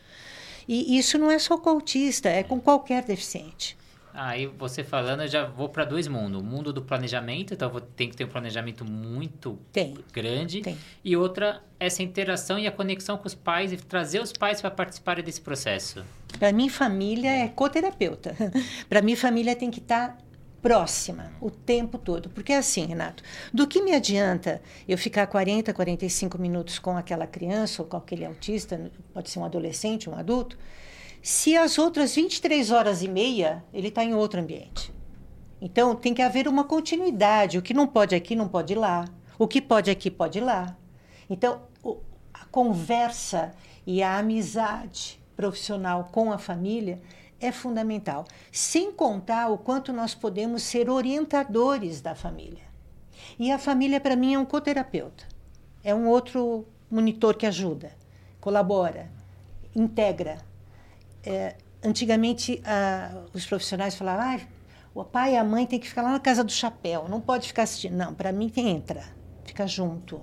E 0.67 0.97
isso 0.97 1.17
não 1.17 1.29
é 1.29 1.37
só 1.37 1.57
com 1.57 1.69
o 1.69 1.73
autista, 1.73 2.27
é 2.27 2.41
com 2.43 2.59
qualquer 2.59 3.03
deficiente. 3.03 3.77
Aí 4.19 4.47
você 4.47 4.83
falando, 4.83 5.21
eu 5.21 5.27
já 5.27 5.45
vou 5.45 5.69
para 5.69 5.85
dois 5.85 6.07
mundos. 6.07 6.41
O 6.41 6.43
mundo 6.43 6.73
do 6.73 6.81
planejamento, 6.81 7.53
então 7.53 7.69
vou 7.69 7.79
ter 7.79 8.07
que 8.07 8.17
ter 8.17 8.23
um 8.25 8.29
planejamento 8.29 8.83
muito 8.83 9.59
Tem. 9.71 9.95
grande. 10.11 10.61
Tem. 10.61 10.75
E 11.05 11.15
outra, 11.15 11.61
essa 11.79 12.01
interação 12.01 12.57
e 12.57 12.65
a 12.65 12.71
conexão 12.71 13.15
com 13.15 13.27
os 13.27 13.35
pais 13.35 13.71
e 13.71 13.77
trazer 13.77 14.19
os 14.19 14.33
pais 14.33 14.59
para 14.59 14.71
participarem 14.71 15.23
desse 15.23 15.39
processo. 15.39 16.03
Para 16.39 16.51
mim, 16.51 16.69
família 16.69 17.31
é 17.31 17.47
coterapeuta. 17.47 18.35
Para 18.87 19.01
mim, 19.01 19.15
família 19.15 19.55
tem 19.55 19.71
que 19.71 19.79
estar 19.79 20.17
próxima 20.61 21.31
o 21.39 21.49
tempo 21.49 21.97
todo. 21.97 22.29
Porque 22.29 22.53
é 22.53 22.57
assim, 22.57 22.85
Renato, 22.85 23.23
do 23.53 23.67
que 23.67 23.81
me 23.81 23.93
adianta 23.93 24.61
eu 24.87 24.97
ficar 24.97 25.27
40, 25.27 25.73
45 25.73 26.37
minutos 26.37 26.79
com 26.79 26.97
aquela 26.97 27.27
criança 27.27 27.81
ou 27.81 27.87
com 27.87 27.97
aquele 27.97 28.25
autista, 28.25 28.91
pode 29.13 29.29
ser 29.29 29.39
um 29.39 29.45
adolescente, 29.45 30.09
um 30.09 30.15
adulto, 30.15 30.57
se 31.21 31.57
as 31.57 31.77
outras 31.77 32.15
23 32.15 32.71
horas 32.71 33.01
e 33.01 33.07
meia 33.07 33.63
ele 33.73 33.87
está 33.87 34.03
em 34.03 34.13
outro 34.13 34.39
ambiente. 34.39 34.93
Então, 35.59 35.95
tem 35.95 36.13
que 36.13 36.21
haver 36.21 36.47
uma 36.47 36.63
continuidade. 36.63 37.57
O 37.57 37.61
que 37.61 37.73
não 37.73 37.87
pode 37.87 38.13
aqui, 38.13 38.35
não 38.35 38.47
pode 38.47 38.75
lá. 38.75 39.05
O 39.39 39.47
que 39.47 39.59
pode 39.59 39.89
aqui, 39.89 40.11
pode 40.11 40.39
lá. 40.39 40.77
Então, 41.29 41.63
a 42.33 42.45
conversa 42.45 43.53
e 43.85 44.03
a 44.03 44.19
amizade 44.19 45.16
profissional 45.37 46.09
com 46.11 46.31
a 46.31 46.37
família 46.39 46.99
é 47.39 47.51
fundamental. 47.51 48.25
Sem 48.51 48.91
contar 48.91 49.49
o 49.49 49.57
quanto 49.57 49.93
nós 49.93 50.15
podemos 50.15 50.63
ser 50.63 50.89
orientadores 50.89 52.01
da 52.01 52.15
família. 52.15 52.65
E 53.37 53.51
a 53.51 53.59
família, 53.59 54.01
para 54.01 54.15
mim, 54.15 54.33
é 54.33 54.39
um 54.39 54.45
coterapeuta. 54.45 55.25
É 55.83 55.93
um 55.93 56.07
outro 56.07 56.65
monitor 56.89 57.35
que 57.35 57.45
ajuda, 57.45 57.91
colabora, 58.41 59.09
integra. 59.75 60.39
É, 61.23 61.55
antigamente, 61.83 62.61
ah, 62.65 63.23
os 63.33 63.45
profissionais 63.45 63.95
falavam, 63.95 64.25
ah, 64.25 64.39
o 64.93 65.03
pai 65.03 65.33
e 65.33 65.37
a 65.37 65.43
mãe 65.43 65.65
têm 65.65 65.79
que 65.79 65.87
ficar 65.87 66.01
lá 66.01 66.11
na 66.11 66.19
casa 66.19 66.43
do 66.43 66.51
chapéu, 66.51 67.07
não 67.07 67.21
pode 67.21 67.47
ficar 67.47 67.63
assistindo. 67.63 67.95
Não, 67.95 68.13
para 68.13 68.31
mim, 68.31 68.49
tem 68.49 68.69
entra, 68.69 69.03
fica 69.45 69.67
junto, 69.67 70.19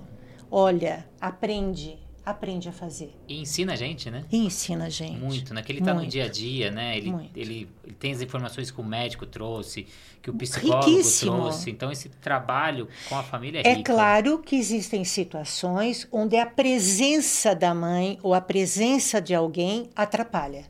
olha, 0.51 1.07
aprende, 1.21 1.97
aprende 2.25 2.67
a 2.67 2.71
fazer. 2.71 3.13
E 3.27 3.39
ensina 3.39 3.73
a 3.73 3.75
gente, 3.75 4.09
né? 4.09 4.25
E 4.31 4.37
ensina 4.37 4.85
a 4.85 4.89
gente. 4.89 5.19
Muito, 5.19 5.53
né? 5.53 5.61
Que 5.61 5.71
ele 5.71 5.79
está 5.79 5.93
no 5.93 6.07
dia 6.07 6.25
a 6.25 6.27
dia, 6.27 6.71
né? 6.71 6.97
Ele, 6.97 7.09
ele, 7.35 7.69
ele, 7.83 7.93
tem 7.93 8.11
as 8.11 8.21
informações 8.21 8.71
que 8.71 8.81
o 8.81 8.83
médico 8.83 9.25
trouxe, 9.25 9.85
que 10.21 10.31
o 10.31 10.33
psicólogo 10.33 10.89
Riquíssimo. 10.89 11.31
trouxe. 11.33 11.69
Então, 11.69 11.91
esse 11.91 12.09
trabalho 12.09 12.89
com 13.07 13.15
a 13.15 13.23
família 13.23 13.59
é, 13.59 13.67
é 13.67 13.73
rico. 13.75 13.91
É 13.91 13.93
claro 13.93 14.39
que 14.39 14.55
existem 14.55 15.05
situações 15.05 16.07
onde 16.11 16.35
a 16.35 16.45
presença 16.45 17.53
da 17.53 17.73
mãe 17.75 18.17
ou 18.23 18.33
a 18.33 18.41
presença 18.41 19.21
de 19.21 19.35
alguém 19.35 19.89
atrapalha. 19.95 20.65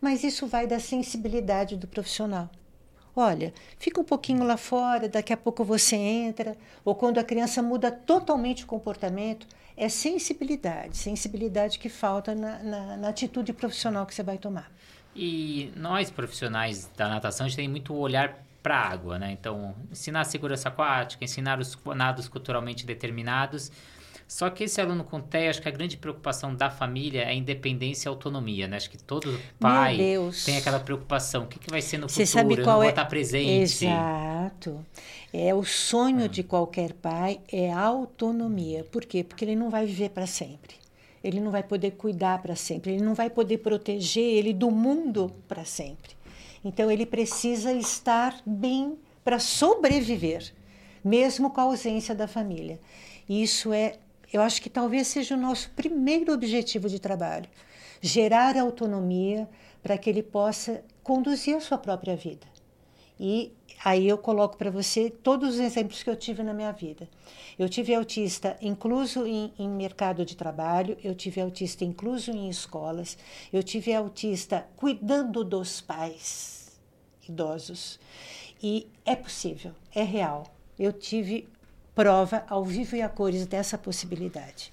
Mas 0.00 0.22
isso 0.22 0.46
vai 0.46 0.66
da 0.66 0.78
sensibilidade 0.78 1.76
do 1.76 1.88
profissional. 1.88 2.48
Olha, 3.18 3.52
fica 3.78 3.98
um 3.98 4.04
pouquinho 4.04 4.44
lá 4.44 4.58
fora, 4.58 5.08
daqui 5.08 5.32
a 5.32 5.36
pouco 5.38 5.64
você 5.64 5.96
entra. 5.96 6.54
Ou 6.84 6.94
quando 6.94 7.18
a 7.18 7.24
criança 7.24 7.62
muda 7.62 7.90
totalmente 7.90 8.64
o 8.64 8.66
comportamento, 8.66 9.48
é 9.76 9.88
sensibilidade, 9.88 10.96
sensibilidade 10.96 11.78
que 11.78 11.88
falta 11.88 12.34
na, 12.34 12.58
na, 12.62 12.96
na 12.96 13.08
atitude 13.08 13.52
profissional 13.52 14.06
que 14.06 14.14
você 14.14 14.22
vai 14.22 14.38
tomar. 14.38 14.70
E 15.14 15.72
nós, 15.76 16.10
profissionais 16.10 16.90
da 16.96 17.08
natação, 17.08 17.46
a 17.46 17.48
gente 17.48 17.56
tem 17.56 17.68
muito 17.68 17.94
olhar 17.94 18.42
para 18.62 18.76
a 18.76 18.88
água, 18.88 19.18
né? 19.18 19.32
Então, 19.32 19.74
ensinar 19.90 20.24
segurança 20.24 20.68
aquática, 20.68 21.24
ensinar 21.24 21.58
os 21.60 21.78
nados 21.94 22.28
culturalmente 22.28 22.84
determinados 22.84 23.70
só 24.28 24.50
que 24.50 24.64
esse 24.64 24.80
aluno 24.80 25.04
com 25.04 25.20
TEA, 25.20 25.50
acho 25.50 25.62
que 25.62 25.68
a 25.68 25.72
grande 25.72 25.96
preocupação 25.96 26.54
da 26.54 26.68
família 26.68 27.22
é 27.22 27.28
a 27.28 27.34
independência 27.34 28.08
e 28.08 28.10
a 28.10 28.12
autonomia, 28.12 28.66
né? 28.66 28.76
Acho 28.76 28.90
que 28.90 28.98
todo 28.98 29.40
pai 29.58 29.98
tem 30.44 30.56
aquela 30.56 30.80
preocupação. 30.80 31.44
O 31.44 31.46
que, 31.46 31.60
que 31.60 31.70
vai 31.70 31.80
ser 31.80 31.98
no 31.98 32.08
Você 32.08 32.26
futuro? 32.26 32.48
Sabe 32.48 32.62
qual 32.62 32.76
Eu 32.78 32.78
não 32.78 32.82
é... 32.82 32.86
vou 32.86 32.90
estar 32.90 33.04
presente. 33.04 33.84
Exato. 33.86 34.84
É 35.32 35.54
o 35.54 35.64
sonho 35.64 36.24
ah. 36.24 36.28
de 36.28 36.42
qualquer 36.42 36.92
pai 36.94 37.40
é 37.52 37.72
a 37.72 37.80
autonomia. 37.80 38.82
Por 38.84 39.04
quê? 39.04 39.22
Porque 39.22 39.44
ele 39.44 39.54
não 39.54 39.70
vai 39.70 39.86
viver 39.86 40.10
para 40.10 40.26
sempre. 40.26 40.74
Ele 41.22 41.40
não 41.40 41.52
vai 41.52 41.62
poder 41.62 41.92
cuidar 41.92 42.42
para 42.42 42.56
sempre. 42.56 42.92
Ele 42.94 43.04
não 43.04 43.14
vai 43.14 43.30
poder 43.30 43.58
proteger 43.58 44.24
ele 44.24 44.52
do 44.52 44.72
mundo 44.72 45.32
para 45.46 45.64
sempre. 45.64 46.16
Então 46.64 46.90
ele 46.90 47.06
precisa 47.06 47.72
estar 47.72 48.36
bem 48.44 48.98
para 49.24 49.38
sobreviver, 49.38 50.52
mesmo 51.04 51.50
com 51.50 51.60
a 51.60 51.64
ausência 51.64 52.12
da 52.12 52.26
família. 52.26 52.80
Isso 53.28 53.72
é 53.72 53.98
eu 54.32 54.42
acho 54.42 54.60
que 54.60 54.70
talvez 54.70 55.06
seja 55.06 55.34
o 55.34 55.40
nosso 55.40 55.70
primeiro 55.70 56.32
objetivo 56.32 56.88
de 56.88 56.98
trabalho: 56.98 57.48
gerar 58.00 58.56
autonomia 58.58 59.48
para 59.82 59.96
que 59.96 60.10
ele 60.10 60.22
possa 60.22 60.84
conduzir 61.02 61.56
a 61.56 61.60
sua 61.60 61.78
própria 61.78 62.16
vida. 62.16 62.46
E 63.18 63.52
aí 63.82 64.06
eu 64.06 64.18
coloco 64.18 64.56
para 64.56 64.70
você 64.70 65.08
todos 65.08 65.54
os 65.54 65.60
exemplos 65.60 66.02
que 66.02 66.10
eu 66.10 66.16
tive 66.16 66.42
na 66.42 66.52
minha 66.52 66.72
vida. 66.72 67.08
Eu 67.58 67.68
tive 67.68 67.94
autista 67.94 68.56
incluso 68.60 69.26
em, 69.26 69.52
em, 69.58 69.68
mercado 69.68 70.24
de 70.24 70.36
trabalho, 70.36 70.98
eu 71.02 71.14
tive 71.14 71.40
autista 71.40 71.84
incluso 71.84 72.30
em 72.30 72.50
escolas, 72.50 73.16
eu 73.50 73.62
tive 73.62 73.94
autista 73.94 74.68
cuidando 74.76 75.42
dos 75.42 75.80
pais 75.80 76.78
idosos. 77.26 77.98
E 78.62 78.86
é 79.04 79.16
possível, 79.16 79.72
é 79.94 80.02
real. 80.02 80.44
Eu 80.78 80.92
tive 80.92 81.48
prova 81.96 82.44
ao 82.46 82.62
vivo 82.62 82.94
e 82.94 83.00
a 83.00 83.08
cores 83.08 83.46
dessa 83.46 83.78
possibilidade. 83.78 84.70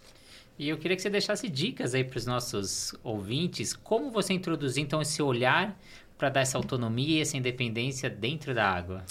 E 0.60 0.68
eu 0.68 0.78
queria 0.78 0.96
que 0.96 1.02
você 1.02 1.10
deixasse 1.10 1.48
dicas 1.48 1.96
aí 1.96 2.04
para 2.04 2.18
os 2.18 2.26
nossos 2.26 2.94
ouvintes, 3.02 3.74
como 3.74 4.12
você 4.12 4.34
introduzir 4.34 4.84
então 4.84 5.02
esse 5.02 5.22
olhar 5.22 5.76
para 6.18 6.30
dar 6.30 6.42
essa 6.42 6.58
autonomia 6.58 7.18
e 7.18 7.22
essa 7.22 7.38
independência 7.38 8.10
dentro 8.10 8.54
da 8.54 8.70
água? 8.70 9.04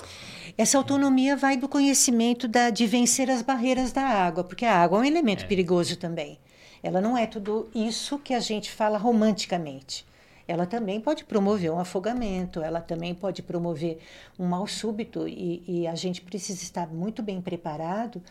Essa 0.57 0.77
autonomia 0.77 1.37
vai 1.37 1.57
do 1.57 1.68
conhecimento 1.68 2.46
da, 2.46 2.68
de 2.68 2.87
vencer 2.87 3.31
as 3.31 3.40
barreiras 3.40 3.92
da 3.92 4.03
água, 4.03 4.44
porque 4.44 4.66
a 4.66 4.77
água 4.77 4.98
é 4.98 5.01
um 5.01 5.05
elemento 5.05 5.44
é. 5.44 5.46
perigoso 5.46 5.96
também. 5.96 6.38
Ela 6.83 7.01
não 7.01 7.16
é 7.16 7.27
tudo 7.27 7.68
isso 7.75 8.18
que 8.18 8.35
a 8.35 8.40
gente 8.40 8.70
fala 8.70 8.98
romanticamente 8.98 10.05
ela 10.46 10.66
também 10.66 11.00
pode 11.00 11.24
promover 11.24 11.70
um 11.70 11.78
afogamento, 11.78 12.62
ela 12.62 12.81
também 12.81 13.14
pode 13.14 13.42
promover 13.42 13.98
um 14.38 14.46
mal 14.46 14.66
súbito 14.66 15.26
e, 15.28 15.62
e 15.66 15.87
a 15.87 15.94
gente 15.94 16.20
precisa 16.20 16.62
estar 16.62 16.87
muito 16.88 17.22
bem 17.22 17.40
preparado 17.40 18.22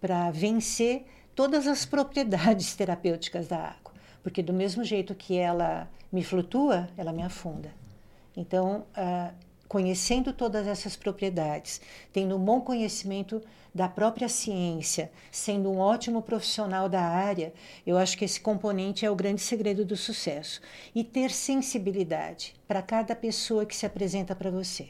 para 0.00 0.30
vencer 0.30 1.04
todas 1.34 1.66
as 1.66 1.84
propriedades 1.84 2.74
terapêuticas 2.76 3.48
da 3.48 3.58
água, 3.58 3.92
porque 4.22 4.42
do 4.42 4.52
mesmo 4.52 4.84
jeito 4.84 5.14
que 5.14 5.36
ela 5.36 5.88
me 6.12 6.22
flutua, 6.22 6.88
ela 6.96 7.12
me 7.12 7.22
afunda. 7.22 7.72
Então, 8.36 8.84
uh, 8.96 9.32
conhecendo 9.70 10.32
todas 10.32 10.66
essas 10.66 10.96
propriedades, 10.96 11.80
tendo 12.12 12.34
um 12.34 12.44
bom 12.44 12.60
conhecimento 12.60 13.40
da 13.72 13.88
própria 13.88 14.28
ciência, 14.28 15.12
sendo 15.30 15.70
um 15.70 15.78
ótimo 15.78 16.22
profissional 16.22 16.88
da 16.88 17.00
área, 17.00 17.52
eu 17.86 17.96
acho 17.96 18.18
que 18.18 18.24
esse 18.24 18.40
componente 18.40 19.06
é 19.06 19.10
o 19.10 19.14
grande 19.14 19.40
segredo 19.40 19.84
do 19.84 19.96
sucesso. 19.96 20.60
E 20.92 21.04
ter 21.04 21.30
sensibilidade 21.30 22.56
para 22.66 22.82
cada 22.82 23.14
pessoa 23.14 23.64
que 23.64 23.76
se 23.76 23.86
apresenta 23.86 24.34
para 24.34 24.50
você. 24.50 24.88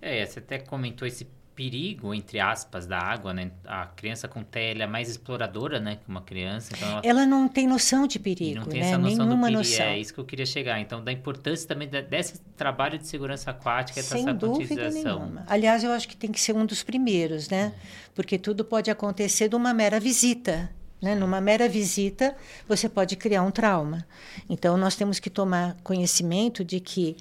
É, 0.00 0.24
você 0.24 0.38
até 0.38 0.58
comentou 0.58 1.06
esse 1.06 1.26
perigo, 1.54 2.14
entre 2.14 2.40
aspas, 2.40 2.86
da 2.86 2.98
água, 2.98 3.32
né? 3.32 3.50
A 3.64 3.86
criança 3.86 4.26
com 4.26 4.42
TEA 4.42 4.82
é 4.82 4.86
mais 4.86 5.08
exploradora, 5.08 5.78
né? 5.78 5.96
Que 5.96 6.08
uma 6.08 6.22
criança. 6.22 6.72
Então 6.74 6.88
ela... 6.88 7.00
ela 7.04 7.26
não 7.26 7.48
tem 7.48 7.66
noção 7.66 8.06
de 8.06 8.18
perigo, 8.18 8.60
não 8.60 8.66
tem 8.66 8.80
né? 8.80 8.88
essa 8.88 8.98
noção 8.98 9.26
Nenhuma 9.26 9.36
do 9.36 9.42
perigo. 9.42 9.58
Noção. 9.58 9.86
É 9.86 9.98
isso 9.98 10.14
que 10.14 10.20
eu 10.20 10.24
queria 10.24 10.46
chegar. 10.46 10.80
Então, 10.80 11.02
da 11.02 11.12
importância 11.12 11.68
também 11.68 11.88
desse 11.88 12.40
trabalho 12.56 12.98
de 12.98 13.06
segurança 13.06 13.50
aquática, 13.50 14.02
Sem 14.02 14.22
essa 14.22 14.34
dúvida 14.34 14.90
nenhuma. 14.90 15.44
Aliás, 15.46 15.84
eu 15.84 15.92
acho 15.92 16.08
que 16.08 16.16
tem 16.16 16.32
que 16.32 16.40
ser 16.40 16.54
um 16.54 16.64
dos 16.64 16.82
primeiros, 16.82 17.48
né? 17.48 17.72
Porque 18.14 18.38
tudo 18.38 18.64
pode 18.64 18.90
acontecer 18.90 19.48
de 19.48 19.56
uma 19.56 19.74
mera 19.74 20.00
visita. 20.00 20.70
Né? 21.00 21.16
Numa 21.16 21.40
mera 21.40 21.68
visita, 21.68 22.36
você 22.68 22.88
pode 22.88 23.16
criar 23.16 23.42
um 23.42 23.50
trauma. 23.50 24.06
Então, 24.48 24.76
nós 24.76 24.94
temos 24.94 25.18
que 25.18 25.28
tomar 25.28 25.76
conhecimento 25.82 26.64
de 26.64 26.78
que 26.78 27.16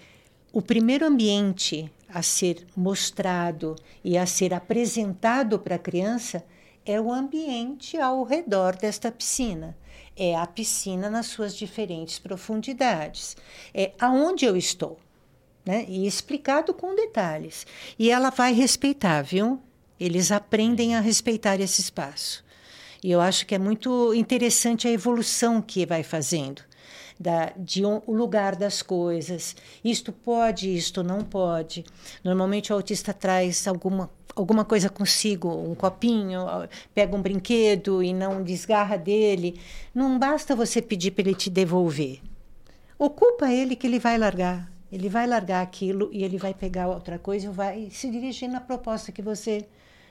o 0.54 0.62
primeiro 0.62 1.06
ambiente 1.06 1.90
a 2.14 2.22
ser 2.22 2.66
mostrado 2.76 3.76
e 4.04 4.18
a 4.18 4.26
ser 4.26 4.54
apresentado 4.54 5.60
para 5.60 5.76
a 5.76 5.80
criança 5.80 6.44
é 6.86 7.00
o 7.00 7.12
ambiente 7.12 7.98
ao 7.98 8.24
redor 8.24 8.76
desta 8.76 9.12
piscina. 9.12 9.78
É 10.16 10.36
a 10.36 10.46
piscina 10.46 11.10
nas 11.10 11.28
suas 11.28 11.56
diferentes 11.56 12.20
profundidades. 12.20 13.38
É 13.74 13.92
aonde 14.00 14.46
eu 14.46 14.58
estou. 14.58 15.00
Né? 15.66 15.86
E 15.88 16.08
explicado 16.08 16.74
com 16.74 16.96
detalhes. 16.96 17.68
E 17.98 18.10
ela 18.10 18.32
vai 18.32 18.54
respeitar, 18.54 19.22
viu? 19.22 19.62
Eles 20.00 20.32
aprendem 20.32 20.96
a 20.96 21.00
respeitar 21.00 21.60
esse 21.60 21.82
espaço. 21.82 22.44
E 23.04 23.12
eu 23.12 23.22
acho 23.22 23.46
que 23.46 23.56
é 23.56 23.60
muito 23.60 24.14
interessante 24.14 24.88
a 24.88 24.92
evolução 24.92 25.62
que 25.62 25.86
vai 25.86 26.04
fazendo 26.04 26.64
da, 27.22 27.54
de 27.56 27.86
um, 27.86 28.02
o 28.08 28.14
lugar 28.14 28.56
das 28.56 28.82
coisas. 28.82 29.56
Isto 29.84 30.12
pode, 30.12 30.76
isto 30.76 31.04
não 31.04 31.22
pode. 31.22 31.86
Normalmente 32.24 32.74
o 32.74 32.76
autista 32.76 33.14
traz 33.14 33.68
alguma 33.68 34.10
alguma 34.34 34.64
coisa 34.64 34.90
consigo, 34.90 35.50
um 35.50 35.76
copinho, 35.76 36.40
pega 36.96 37.14
um 37.14 37.22
brinquedo 37.22 38.02
e 38.02 38.14
não 38.14 38.42
desgarra 38.42 38.98
dele. 38.98 39.60
Não 39.94 40.18
basta 40.18 40.56
você 40.56 40.82
pedir 40.82 41.12
para 41.12 41.24
ele 41.24 41.36
te 41.36 41.50
devolver. 41.50 42.22
Ocupa 42.98 43.52
ele 43.52 43.76
que 43.76 43.86
ele 43.86 44.00
vai 44.00 44.18
largar. 44.18 44.72
Ele 44.90 45.10
vai 45.10 45.28
largar 45.28 45.62
aquilo 45.62 46.10
e 46.14 46.24
ele 46.24 46.38
vai 46.38 46.54
pegar 46.54 46.88
outra 46.88 47.20
coisa 47.20 47.48
e 47.48 47.50
vai 47.50 47.90
se 47.92 48.10
dirigir 48.10 48.50
na 48.50 48.62
proposta 48.62 49.12
que 49.12 49.22
você 49.22 49.66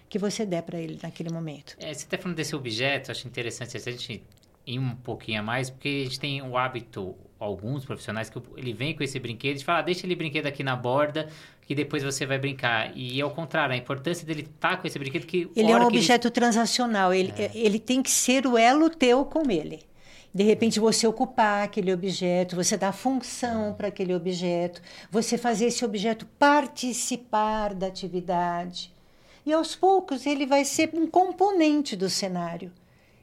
que 0.08 0.18
você 0.18 0.44
der 0.44 0.62
para 0.62 0.78
ele 0.78 0.98
naquele 1.00 1.32
momento. 1.32 1.76
É, 1.78 1.94
você 1.94 2.04
está 2.04 2.18
falando 2.18 2.36
desse 2.36 2.54
objeto, 2.54 3.12
acho 3.12 3.28
interessante 3.28 3.76
a 3.76 3.80
gente 3.80 4.22
ir 4.66 4.78
um 4.78 4.94
pouquinho 4.96 5.40
a 5.40 5.42
mais, 5.42 5.70
porque 5.70 6.02
a 6.02 6.04
gente 6.04 6.20
tem 6.20 6.42
o 6.42 6.56
hábito, 6.56 7.16
alguns 7.38 7.84
profissionais, 7.84 8.28
que 8.30 8.40
ele 8.56 8.72
vem 8.72 8.94
com 8.94 9.02
esse 9.02 9.18
brinquedo 9.18 9.58
e 9.58 9.64
fala, 9.64 9.78
ah, 9.78 9.82
deixa 9.82 10.06
ele 10.06 10.14
brinquedo 10.14 10.46
aqui 10.46 10.62
na 10.62 10.76
borda, 10.76 11.28
que 11.62 11.74
depois 11.74 12.02
você 12.02 12.26
vai 12.26 12.38
brincar. 12.38 12.96
E 12.96 13.20
ao 13.20 13.30
contrário, 13.30 13.74
a 13.74 13.76
importância 13.76 14.26
dele 14.26 14.42
estar 14.42 14.70
tá 14.70 14.76
com 14.76 14.86
esse 14.86 14.98
brinquedo 14.98 15.26
que... 15.26 15.50
Ele 15.56 15.70
é 15.70 15.76
um 15.76 15.86
objeto 15.86 16.28
ele... 16.28 16.34
transacional, 16.34 17.12
ele, 17.12 17.32
é. 17.36 17.50
ele 17.54 17.78
tem 17.78 18.02
que 18.02 18.10
ser 18.10 18.46
o 18.46 18.56
elo 18.58 18.90
teu 18.90 19.24
com 19.24 19.50
ele. 19.50 19.80
De 20.32 20.44
repente 20.44 20.78
você 20.78 21.08
ocupar 21.08 21.64
aquele 21.64 21.92
objeto, 21.92 22.54
você 22.54 22.76
dar 22.76 22.92
função 22.92 23.74
para 23.74 23.88
aquele 23.88 24.14
objeto, 24.14 24.80
você 25.10 25.36
fazer 25.36 25.66
esse 25.66 25.84
objeto 25.84 26.24
participar 26.38 27.74
da 27.74 27.88
atividade. 27.88 28.94
E 29.44 29.52
aos 29.52 29.74
poucos 29.74 30.26
ele 30.26 30.46
vai 30.46 30.64
ser 30.64 30.90
um 30.94 31.08
componente 31.08 31.96
do 31.96 32.08
cenário 32.08 32.70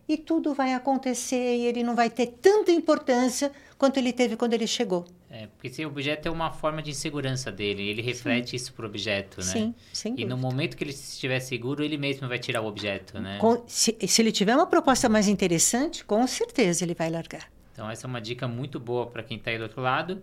e 0.08 0.18
tudo 0.18 0.54
vai 0.54 0.74
acontecer 0.74 1.58
e 1.58 1.66
ele 1.66 1.84
não 1.84 1.96
vai 1.96 2.10
ter 2.10 2.28
tanta 2.42 2.72
importância 2.72 3.52
quanto 3.78 3.98
ele 3.98 4.14
teve 4.14 4.38
quando 4.38 4.54
ele 4.54 4.66
chegou. 4.66 5.06
É, 5.30 5.48
porque 5.48 5.68
esse 5.68 5.86
objeto 5.86 6.28
é 6.28 6.32
uma 6.32 6.52
forma 6.52 6.82
de 6.82 6.92
insegurança 6.92 7.52
dele, 7.52 7.88
ele 7.90 8.02
reflete 8.02 8.52
Sim. 8.52 8.56
isso 8.56 8.74
para 8.74 8.86
o 8.86 8.88
objeto, 8.88 9.38
né? 9.38 9.44
Sim, 9.44 9.76
sem 9.92 10.16
E 10.18 10.24
no 10.24 10.38
momento 10.38 10.78
que 10.78 10.84
ele 10.84 10.92
estiver 10.92 11.40
seguro, 11.42 11.84
ele 11.84 11.98
mesmo 11.98 12.28
vai 12.28 12.40
tirar 12.40 12.62
o 12.62 12.66
objeto, 12.66 13.20
né? 13.20 13.38
Com, 13.40 13.62
se, 13.68 13.96
se 14.08 14.22
ele 14.22 14.32
tiver 14.32 14.56
uma 14.56 14.66
proposta 14.66 15.10
mais 15.10 15.28
interessante, 15.28 16.06
com 16.06 16.26
certeza 16.26 16.86
ele 16.86 16.94
vai 16.94 17.10
largar. 17.10 17.52
Então 17.74 17.90
essa 17.90 18.08
é 18.08 18.10
uma 18.10 18.22
dica 18.22 18.48
muito 18.48 18.80
boa 18.80 19.06
para 19.06 19.22
quem 19.22 19.38
está 19.38 19.52
aí 19.52 19.58
do 19.58 19.64
outro 19.64 19.82
lado. 19.82 20.22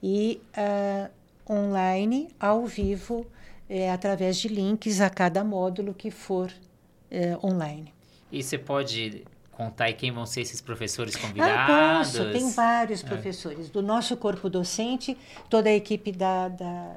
e 0.01 0.41
uh, 0.57 1.09
online, 1.51 2.29
ao 2.39 2.65
vivo, 2.65 3.25
é, 3.69 3.91
através 3.91 4.37
de 4.37 4.47
links 4.47 5.01
a 5.01 5.09
cada 5.09 5.43
módulo 5.43 5.93
que 5.93 6.11
for 6.11 6.51
é, 7.09 7.37
online. 7.43 7.93
E 8.31 8.43
você 8.43 8.57
pode 8.57 9.23
contar 9.51 9.85
aí 9.85 9.93
quem 9.93 10.11
vão 10.11 10.25
ser 10.25 10.41
esses 10.41 10.59
professores 10.59 11.15
convidados? 11.15 11.53
Ah, 11.53 11.99
posso. 11.99 12.31
Tem 12.31 12.51
vários 12.51 13.03
é. 13.03 13.07
professores. 13.07 13.69
Do 13.69 13.81
nosso 13.81 14.17
corpo 14.17 14.49
docente, 14.49 15.17
toda 15.49 15.69
a 15.69 15.73
equipe 15.73 16.11
da, 16.11 16.49
da, 16.49 16.95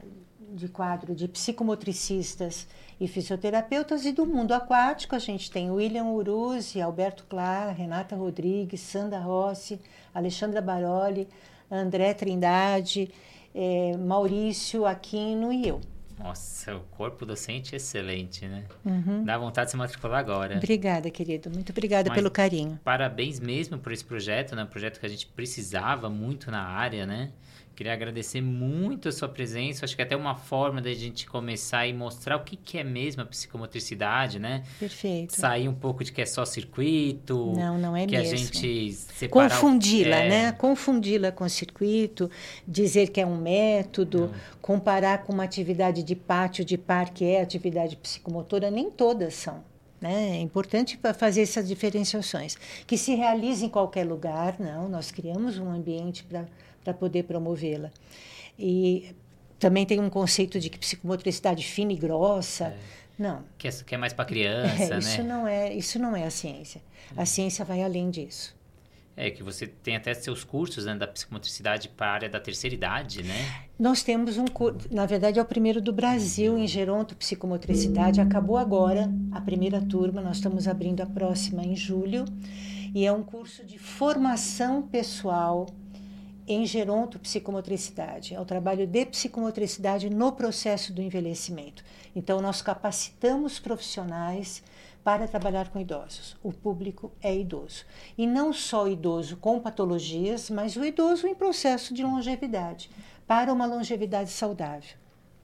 de 0.57 0.69
quadro 0.69 1.15
de 1.15 1.29
psicomotricistas 1.29 2.67
e 3.01 3.07
fisioterapeutas 3.07 4.05
e 4.07 4.13
do 4.13 4.25
mundo 4.25 4.53
aquático. 4.53 5.15
A 5.15 5.19
gente 5.19 5.51
tem 5.51 5.71
William 5.71 6.07
Uruzzi, 6.07 6.81
Alberto 6.81 7.25
Clar, 7.29 7.75
Renata 7.75 8.17
Rodrigues, 8.17 8.81
Sandra 8.81 9.19
Rossi, 9.19 9.79
Alexandra 10.15 10.61
Baroli, 10.61 11.29
André 11.71 12.15
Trindade, 12.15 13.11
é, 13.55 13.97
Maurício 13.97 14.87
Aquino 14.87 15.53
e 15.53 15.69
eu. 15.69 15.81
Nossa, 16.19 16.75
o 16.75 16.81
corpo 16.97 17.27
docente 17.27 17.75
é 17.75 17.77
excelente, 17.77 18.47
né? 18.47 18.65
Uhum. 18.85 19.23
Dá 19.25 19.37
vontade 19.37 19.67
de 19.67 19.73
se 19.73 19.77
matricular 19.77 20.19
agora. 20.19 20.57
Obrigada, 20.57 21.11
querido. 21.11 21.51
Muito 21.51 21.71
obrigada 21.71 22.09
Mas, 22.09 22.17
pelo 22.17 22.31
carinho. 22.31 22.81
Parabéns 22.83 23.39
mesmo 23.39 23.79
por 23.79 23.93
esse 23.93 24.05
projeto, 24.05 24.57
né? 24.57 24.65
Um 24.65 24.69
projeto 24.69 24.99
que 24.99 25.05
a 25.05 25.09
gente 25.09 25.27
precisava 25.27 26.09
muito 26.09 26.51
na 26.51 26.63
área, 26.63 27.05
né? 27.05 27.33
Queria 27.77 27.93
agradecer 27.93 28.41
muito 28.41 29.07
a 29.11 29.13
sua 29.13 29.29
presença. 29.29 29.85
Acho 29.85 29.95
que 29.95 30.01
é 30.01 30.05
até 30.07 30.17
uma 30.17 30.35
forma 30.35 30.81
da 30.81 30.95
gente 30.95 31.27
começar 31.27 31.87
e 31.87 31.93
mostrar 31.93 32.37
o 32.37 32.41
que, 32.41 32.57
que 32.57 32.79
é 32.79 32.83
mesmo 32.83 33.21
a 33.21 33.27
psicomotricidade, 33.27 34.39
né? 34.39 34.63
Perfeito. 34.81 35.37
Sair 35.37 35.69
um 35.69 35.75
pouco 35.75 36.03
de 36.03 36.11
que 36.11 36.23
é 36.23 36.25
só 36.25 36.47
circuito. 36.47 37.53
Não, 37.55 37.77
não 37.77 37.95
é 37.95 38.07
que 38.07 38.17
mesmo. 38.17 38.31
Que 38.31 38.35
a 38.35 38.39
gente 38.39 39.29
Confundi-la, 39.29 40.17
é... 40.17 40.29
né? 40.29 40.53
Confundi-la 40.53 41.31
com 41.31 41.47
circuito, 41.51 42.31
dizer 42.67 43.11
que 43.11 43.21
é 43.21 43.27
um 43.27 43.37
método, 43.37 44.29
não. 44.29 44.35
comparar 44.63 45.25
com 45.25 45.35
uma 45.35 45.45
atividade 45.45 46.03
de 46.03 46.17
pátio, 46.17 46.65
de 46.65 46.79
parque 46.79 47.27
é 47.27 47.43
atividade 47.43 47.95
psicomotora, 47.97 48.71
nem 48.71 48.91
todas 48.91 49.35
são. 49.35 49.63
Né? 50.01 50.39
É 50.39 50.41
importante 50.41 50.99
fazer 51.19 51.43
essas 51.43 51.69
diferenciações. 51.69 52.57
Que 52.87 52.97
se 52.97 53.15
realize 53.15 53.65
em 53.65 53.69
qualquer 53.69 54.05
lugar, 54.05 54.57
não. 54.59 54.89
Nós 54.89 55.11
criamos 55.11 55.59
um 55.59 55.71
ambiente 55.71 56.25
para 56.25 56.47
para 56.87 56.95
poder 56.95 57.25
promovê-la. 57.25 57.91
E 58.57 59.15
também 59.59 59.85
tem 59.85 59.99
um 59.99 60.09
conceito 60.09 60.61
de 60.61 60.71
que 60.71 60.79
psicomotricidade 60.79 61.65
fina 61.65 61.93
e 61.93 61.97
grossa. 61.97 62.67
É. 62.67 62.77
Não. 63.19 63.43
Que 63.59 63.67
é, 63.67 63.73
que 63.73 63.95
é 63.95 63.99
mais 63.99 64.13
para 64.13 64.25
criança, 64.25 64.85
é, 64.85 64.89
né? 64.91 64.99
Isso 64.99 65.23
não 65.25 65.49
é, 65.49 65.75
isso 65.75 65.99
não 65.99 66.17
é 66.17 66.25
a 66.25 66.31
ciência. 66.31 66.81
A 67.17 67.23
hum. 67.23 67.27
ciência 67.27 67.65
vai 67.65 67.83
além 67.83 68.11
disso. 68.11 68.55
É 69.17 69.31
que 69.31 69.43
você 69.43 69.67
tem 69.67 69.97
até 69.97 70.13
seus 70.13 70.45
cursos 70.45 70.85
né, 70.85 70.95
da 70.95 71.07
psicomotricidade 71.07 71.89
para 71.89 72.07
a 72.07 72.13
área 72.13 72.29
da 72.29 72.39
terceira 72.39 72.75
idade, 72.75 73.23
né? 73.23 73.65
Nós 73.79 74.03
temos 74.03 74.37
um 74.37 74.45
curso, 74.45 74.87
na 74.91 75.07
verdade 75.07 75.39
é 75.39 75.43
o 75.43 75.45
primeiro 75.47 75.81
do 75.81 75.91
Brasil 75.91 76.59
em 76.59 76.67
geronto 76.69 77.17
psicomotricidade. 77.17 78.21
Acabou 78.21 78.59
agora 78.59 79.11
a 79.33 79.41
primeira 79.41 79.81
turma, 79.81 80.21
nós 80.21 80.37
estamos 80.37 80.69
abrindo 80.69 81.01
a 81.01 81.07
próxima 81.07 81.65
em 81.65 81.75
julho. 81.75 82.27
E 82.95 83.07
é 83.07 83.13
um 83.13 83.23
curso 83.23 83.65
de 83.65 83.79
formação 83.79 84.83
pessoal 84.83 85.67
em 86.47 86.65
geronto 86.65 87.19
psicomotricidade. 87.19 88.35
É 88.35 88.41
o 88.41 88.45
trabalho 88.45 88.87
de 88.87 89.07
psicomotricidade 89.07 90.09
no 90.09 90.33
processo 90.33 90.93
do 90.93 91.03
envelhecimento. 91.03 91.85
Então, 92.15 92.41
nós 92.41 92.63
capacitamos 92.63 93.59
profissionais 93.59 94.63
para 95.03 95.29
trabalhar 95.29 95.69
com 95.69 95.81
idosos. 95.81 96.37
O 96.43 96.53
público 96.53 97.13
é 97.23 97.35
idoso. 97.35 97.85
E 98.17 98.27
não 98.27 98.53
só 98.53 98.89
idoso 98.89 99.37
com 99.37 99.61
patologias, 99.61 100.51
mas 100.51 100.77
o 100.77 100.85
idoso 100.85 101.27
em 101.27 101.35
processo 101.35 101.95
de 101.95 102.03
longevidade, 102.03 102.91
para 103.27 103.53
uma 103.53 103.67
longevidade 103.67 104.31
saudável. 104.31 104.97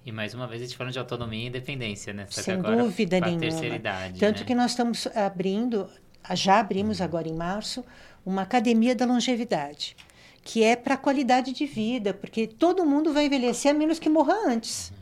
E 0.04 0.10
mais 0.10 0.34
uma 0.34 0.48
vez 0.48 0.62
a 0.62 0.64
gente 0.64 0.76
falando 0.76 0.92
de 0.92 0.98
autonomia 0.98 1.44
e 1.44 1.46
independência, 1.46 2.12
né? 2.12 2.26
Só 2.28 2.42
Sem 2.42 2.60
dúvida 2.60 3.20
nenhuma. 3.20 3.66
Idade, 3.66 4.18
Tanto 4.18 4.40
né? 4.40 4.46
que 4.46 4.54
nós 4.54 4.72
estamos 4.72 5.06
abrindo, 5.16 5.88
já 6.34 6.58
abrimos 6.58 7.00
agora 7.00 7.28
em 7.28 7.34
março, 7.34 7.84
uma 8.26 8.42
academia 8.42 8.96
da 8.96 9.06
longevidade 9.06 9.96
que 10.42 10.64
é 10.64 10.74
para 10.74 10.94
a 10.94 10.98
qualidade 10.98 11.52
de 11.52 11.66
vida, 11.66 12.12
porque 12.12 12.46
todo 12.46 12.84
mundo 12.84 13.12
vai 13.12 13.26
envelhecer 13.26 13.70
a 13.70 13.74
menos 13.74 13.98
que 13.98 14.08
morra 14.08 14.34
antes. 14.46 14.92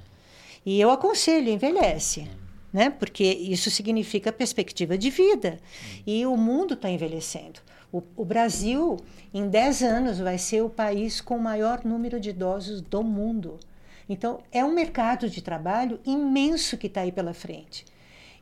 E 0.65 0.81
eu 0.81 0.91
aconselho, 0.91 1.49
envelhece, 1.49 2.29
né? 2.73 2.91
Porque 2.91 3.25
isso 3.25 3.71
significa 3.71 4.31
perspectiva 4.31 4.99
de 4.99 5.11
vida. 5.11 5.59
E 6.07 6.27
o 6.27 6.37
mundo 6.37 6.75
está 6.75 6.91
envelhecendo. 6.91 7.61
O, 7.91 8.03
o, 8.17 8.25
Brasil, 8.25 8.99
em 9.33 9.49
10 9.49 9.83
anos, 9.83 10.19
vai 10.19 10.39
ser 10.39 10.63
o 10.63 10.71
país 10.71 11.21
com 11.21 11.37
o 11.37 11.43
maior 11.43 11.85
número 11.85 12.21
de 12.21 12.31
idosos 12.31 12.81
do 12.81 13.03
mundo. 13.03 13.59
Então, 14.09 14.41
é 14.53 14.65
um 14.65 14.73
mercado 14.73 15.29
de 15.29 15.41
trabalho 15.41 15.99
imenso 16.05 16.77
que 16.77 16.87
está 16.87 17.01
aí 17.01 17.11
pela 17.11 17.33
frente 17.33 17.85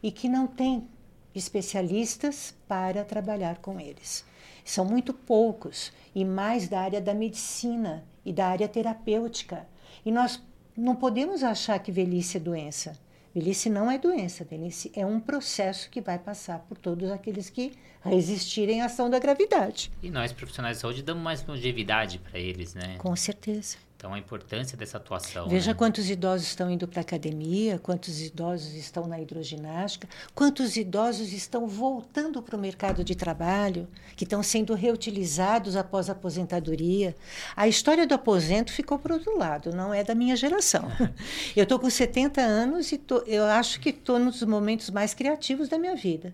e 0.03 0.11
que 0.11 0.29
não 0.29 0.47
tem 0.47 0.87
especialistas 1.35 2.55
para 2.67 3.05
trabalhar 3.05 3.59
com 3.59 3.79
eles. 3.79 4.25
São 4.69 4.85
muito 4.85 5.15
poucos 5.15 5.91
e 6.15 6.27
mais 6.27 6.69
da 6.69 6.79
área 6.79 7.01
da 7.01 7.15
medicina 7.15 8.05
e 8.23 8.35
da 8.35 8.49
área 8.49 8.69
terapêutica. 8.69 9.67
E 10.05 10.13
nós 10.13 10.43
não 10.77 10.95
podemos 10.95 11.43
achar 11.43 11.79
que 11.79 11.91
velhice 11.91 12.37
é 12.37 12.41
doença. 12.41 12.93
Velhice 13.35 13.71
não 13.71 13.91
é 13.91 13.97
doença, 13.97 14.45
velhice 14.45 14.93
é 14.95 15.07
um 15.07 15.21
processo 15.21 15.89
que 15.89 16.03
vai 16.03 16.19
passar 16.19 16.59
por 16.69 16.77
todos 16.77 17.11
aqueles 17.11 17.49
que 17.49 17.73
resistirem 18.03 18.83
à 18.83 18.85
ação 18.85 19.09
da 19.09 19.19
gravidade. 19.19 19.91
E 20.03 20.11
nós, 20.11 20.33
profissionais 20.33 20.77
de 20.77 20.83
saúde, 20.83 21.03
damos 21.03 21.23
mais 21.23 21.43
longevidade 21.47 22.19
para 22.19 22.39
eles, 22.39 22.75
né? 22.75 22.99
Com 22.99 23.17
certeza. 23.17 23.79
Então, 23.99 24.15
a 24.15 24.19
importância 24.19 24.79
dessa 24.79 24.97
atuação. 24.97 25.49
Veja 25.49 25.73
né? 25.73 25.77
quantos 25.77 26.09
idosos 26.09 26.47
estão 26.47 26.71
indo 26.71 26.87
para 26.87 27.01
a 27.01 27.03
academia, 27.03 27.81
quantos 27.81 28.23
idosos 28.23 28.73
estão 28.75 29.09
na 29.09 29.21
hidroginástica, 29.21 30.09
quantos 30.37 30.77
idosos 30.77 31.33
estão 31.33 31.67
voltando 31.67 32.41
para 32.41 32.55
o 32.55 32.61
mercado 32.61 33.03
de 33.03 33.17
trabalho, 33.17 33.89
que 34.15 34.23
estão 34.23 34.41
sendo 34.41 34.73
reutilizados 34.73 35.75
após 35.75 36.09
a 36.09 36.13
aposentadoria. 36.13 37.13
A 37.57 37.67
história 37.67 38.07
do 38.07 38.15
aposento 38.15 38.73
ficou 38.73 39.01
por 39.01 39.11
outro 39.11 39.37
lado, 39.37 39.75
não 39.75 39.93
é 39.93 40.05
da 40.05 40.15
minha 40.15 40.37
geração. 40.37 40.85
eu 41.57 41.65
estou 41.65 41.81
com 41.81 41.91
70 41.91 42.41
anos 42.41 42.93
e 42.93 42.99
tô, 42.99 43.19
eu 43.27 43.47
acho 43.47 43.81
que 43.81 43.89
estou 43.89 44.21
nos 44.21 44.41
momentos 44.45 44.91
mais 44.91 45.13
criativos 45.13 45.69
da 45.69 45.77
minha 45.77 45.97
vida. 45.97 46.33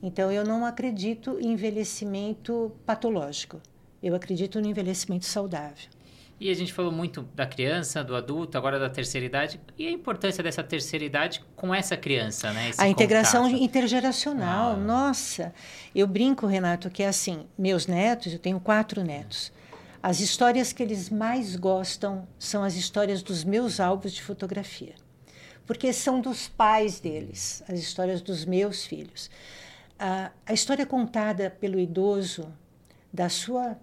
Então, 0.00 0.30
eu 0.30 0.44
não 0.44 0.64
acredito 0.64 1.40
em 1.40 1.54
envelhecimento 1.54 2.70
patológico. 2.86 3.60
Eu 4.00 4.14
acredito 4.14 4.60
no 4.60 4.68
envelhecimento 4.68 5.26
saudável. 5.26 5.88
E 6.40 6.50
a 6.50 6.54
gente 6.54 6.72
falou 6.72 6.90
muito 6.90 7.20
da 7.34 7.46
criança, 7.46 8.02
do 8.02 8.16
adulto, 8.16 8.56
agora 8.56 8.78
da 8.78 8.88
terceira 8.88 9.26
idade. 9.26 9.60
E 9.76 9.86
a 9.86 9.90
importância 9.90 10.42
dessa 10.42 10.64
terceira 10.64 11.04
idade 11.04 11.44
com 11.54 11.74
essa 11.74 11.98
criança, 11.98 12.50
né? 12.50 12.70
Esse 12.70 12.80
a 12.80 12.88
integração 12.88 13.44
contato. 13.44 13.62
intergeracional. 13.62 14.72
Ah. 14.72 14.76
Nossa, 14.76 15.52
eu 15.94 16.06
brinco, 16.06 16.46
Renato, 16.46 16.88
que 16.88 17.02
é 17.02 17.08
assim: 17.08 17.46
meus 17.58 17.86
netos, 17.86 18.32
eu 18.32 18.38
tenho 18.38 18.58
quatro 18.58 19.04
netos. 19.04 19.52
As 20.02 20.20
histórias 20.20 20.72
que 20.72 20.82
eles 20.82 21.10
mais 21.10 21.56
gostam 21.56 22.26
são 22.38 22.64
as 22.64 22.74
histórias 22.74 23.22
dos 23.22 23.44
meus 23.44 23.78
álbuns 23.78 24.12
de 24.12 24.22
fotografia. 24.22 24.94
Porque 25.66 25.92
são 25.92 26.22
dos 26.22 26.48
pais 26.48 27.00
deles, 27.00 27.62
as 27.68 27.78
histórias 27.78 28.22
dos 28.22 28.46
meus 28.46 28.86
filhos. 28.86 29.30
A, 29.98 30.30
a 30.46 30.54
história 30.54 30.86
contada 30.86 31.50
pelo 31.50 31.78
idoso 31.78 32.50
da 33.12 33.28
sua, 33.28 33.76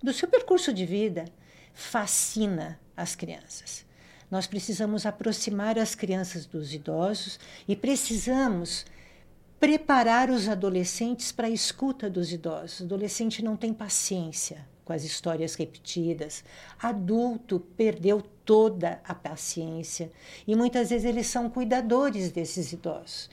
do 0.00 0.12
seu 0.12 0.28
percurso 0.28 0.72
de 0.72 0.86
vida 0.86 1.24
fascina 1.76 2.80
as 2.96 3.14
crianças. 3.14 3.84
Nós 4.30 4.46
precisamos 4.46 5.04
aproximar 5.04 5.78
as 5.78 5.94
crianças 5.94 6.46
dos 6.46 6.72
idosos 6.72 7.38
e 7.68 7.76
precisamos 7.76 8.86
preparar 9.60 10.30
os 10.30 10.48
adolescentes 10.48 11.30
para 11.30 11.46
a 11.46 11.50
escuta 11.50 12.08
dos 12.08 12.32
idosos. 12.32 12.80
O 12.80 12.84
adolescente 12.84 13.44
não 13.44 13.56
tem 13.56 13.74
paciência 13.74 14.66
com 14.86 14.92
as 14.92 15.04
histórias 15.04 15.54
repetidas. 15.54 16.42
Adulto 16.80 17.60
perdeu 17.60 18.22
toda 18.44 18.98
a 19.04 19.14
paciência 19.14 20.10
e 20.46 20.56
muitas 20.56 20.88
vezes 20.88 21.04
eles 21.04 21.26
são 21.26 21.50
cuidadores 21.50 22.32
desses 22.32 22.72
idosos. 22.72 23.28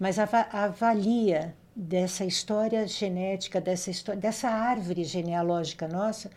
Mas 0.00 0.18
avalia 0.18 1.54
dessa 1.74 2.24
história 2.24 2.86
genética, 2.86 3.60
dessa, 3.60 3.90
história, 3.90 4.20
dessa 4.20 4.48
árvore 4.48 5.04
genealógica 5.04 5.88
nossa, 5.88 6.30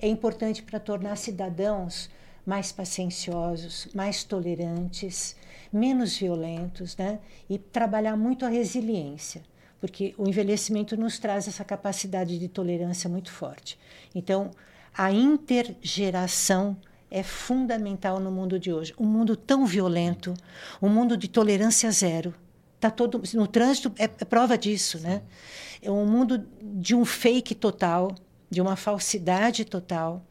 é 0.00 0.06
importante 0.06 0.62
para 0.62 0.78
tornar 0.78 1.16
cidadãos 1.16 2.10
mais 2.44 2.72
pacienciosos, 2.72 3.88
mais 3.94 4.24
tolerantes, 4.24 5.36
menos 5.72 6.16
violentos, 6.16 6.96
né? 6.96 7.20
E 7.48 7.56
trabalhar 7.58 8.16
muito 8.16 8.44
a 8.44 8.48
resiliência, 8.48 9.42
porque 9.80 10.14
o 10.18 10.28
envelhecimento 10.28 10.96
nos 10.96 11.18
traz 11.18 11.48
essa 11.48 11.64
capacidade 11.64 12.38
de 12.38 12.48
tolerância 12.48 13.08
muito 13.08 13.30
forte. 13.30 13.78
Então, 14.14 14.50
a 14.96 15.10
intergeração 15.10 16.76
é 17.10 17.22
fundamental 17.22 18.18
no 18.18 18.30
mundo 18.30 18.58
de 18.58 18.72
hoje. 18.72 18.94
Um 18.98 19.06
mundo 19.06 19.36
tão 19.36 19.64
violento, 19.64 20.34
um 20.80 20.88
mundo 20.88 21.16
de 21.16 21.28
tolerância 21.28 21.90
zero. 21.90 22.34
Tá 22.82 22.90
todo 22.90 23.22
no 23.34 23.46
trânsito 23.46 23.92
é, 23.96 24.06
é 24.06 24.24
prova 24.24 24.58
disso, 24.58 24.98
né? 24.98 25.22
É 25.80 25.88
um 25.88 26.04
mundo 26.04 26.44
de 26.60 26.96
um 26.96 27.04
fake 27.04 27.54
total, 27.54 28.12
de 28.50 28.60
uma 28.60 28.74
falsidade 28.74 29.64
total 29.64 30.26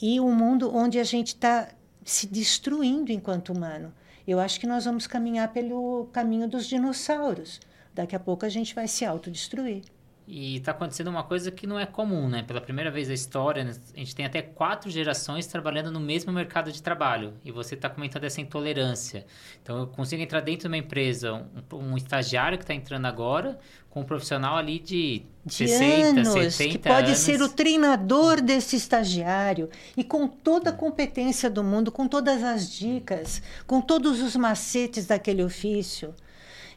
e 0.00 0.20
um 0.20 0.30
mundo 0.30 0.70
onde 0.76 0.98
a 0.98 1.04
gente 1.04 1.28
está 1.28 1.70
se 2.04 2.26
destruindo 2.26 3.10
enquanto 3.10 3.50
humano. 3.50 3.94
Eu 4.28 4.38
acho 4.38 4.60
que 4.60 4.66
nós 4.66 4.84
vamos 4.84 5.06
caminhar 5.06 5.54
pelo 5.54 6.10
caminho 6.12 6.46
dos 6.46 6.66
dinossauros. 6.66 7.62
Daqui 7.94 8.14
a 8.14 8.20
pouco 8.20 8.44
a 8.44 8.50
gente 8.50 8.74
vai 8.74 8.86
se 8.86 9.02
autodestruir. 9.02 9.82
E 10.28 10.56
está 10.56 10.72
acontecendo 10.72 11.06
uma 11.06 11.22
coisa 11.22 11.52
que 11.52 11.68
não 11.68 11.78
é 11.78 11.86
comum, 11.86 12.28
né? 12.28 12.42
Pela 12.42 12.60
primeira 12.60 12.90
vez 12.90 13.06
na 13.06 13.14
história, 13.14 13.62
né, 13.62 13.72
a 13.94 13.98
gente 13.98 14.12
tem 14.12 14.26
até 14.26 14.42
quatro 14.42 14.90
gerações 14.90 15.46
trabalhando 15.46 15.88
no 15.88 16.00
mesmo 16.00 16.32
mercado 16.32 16.72
de 16.72 16.82
trabalho. 16.82 17.34
E 17.44 17.52
você 17.52 17.76
está 17.76 17.88
comentando 17.88 18.24
essa 18.24 18.40
intolerância. 18.40 19.24
Então, 19.62 19.78
eu 19.78 19.86
consigo 19.86 20.20
entrar 20.20 20.40
dentro 20.40 20.62
de 20.62 20.66
uma 20.66 20.76
empresa, 20.76 21.32
um, 21.32 21.76
um 21.76 21.96
estagiário 21.96 22.58
que 22.58 22.64
está 22.64 22.74
entrando 22.74 23.06
agora, 23.06 23.56
com 23.88 24.00
um 24.00 24.04
profissional 24.04 24.56
ali 24.56 24.80
de, 24.80 25.22
de 25.44 25.54
60, 25.54 26.20
anos, 26.20 26.54
70 26.54 26.72
que 26.72 26.78
pode 26.78 27.06
anos. 27.06 27.18
ser 27.18 27.40
o 27.40 27.48
treinador 27.48 28.40
desse 28.40 28.74
estagiário 28.74 29.70
e 29.96 30.02
com 30.02 30.26
toda 30.26 30.70
a 30.70 30.72
competência 30.72 31.48
do 31.48 31.62
mundo, 31.62 31.92
com 31.92 32.08
todas 32.08 32.42
as 32.42 32.68
dicas, 32.68 33.40
com 33.64 33.80
todos 33.80 34.20
os 34.20 34.34
macetes 34.34 35.06
daquele 35.06 35.44
ofício. 35.44 36.12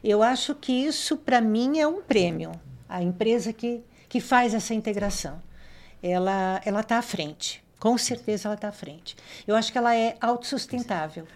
Eu 0.04 0.22
acho 0.22 0.54
que 0.54 0.72
isso, 0.72 1.16
para 1.16 1.40
mim, 1.40 1.80
é 1.80 1.86
um 1.86 2.00
prêmio 2.00 2.52
a 2.90 3.02
empresa 3.02 3.52
que, 3.52 3.82
que 4.08 4.20
faz 4.20 4.52
essa 4.52 4.74
integração. 4.74 5.40
Ela 6.02 6.60
ela 6.64 6.80
está 6.80 6.98
à 6.98 7.02
frente. 7.02 7.62
Com 7.78 7.96
certeza 7.96 8.48
ela 8.48 8.54
está 8.54 8.68
à 8.68 8.72
frente. 8.72 9.16
Eu 9.46 9.56
acho 9.56 9.72
que 9.72 9.78
ela 9.78 9.96
é 9.96 10.16
autossustentável. 10.20 11.26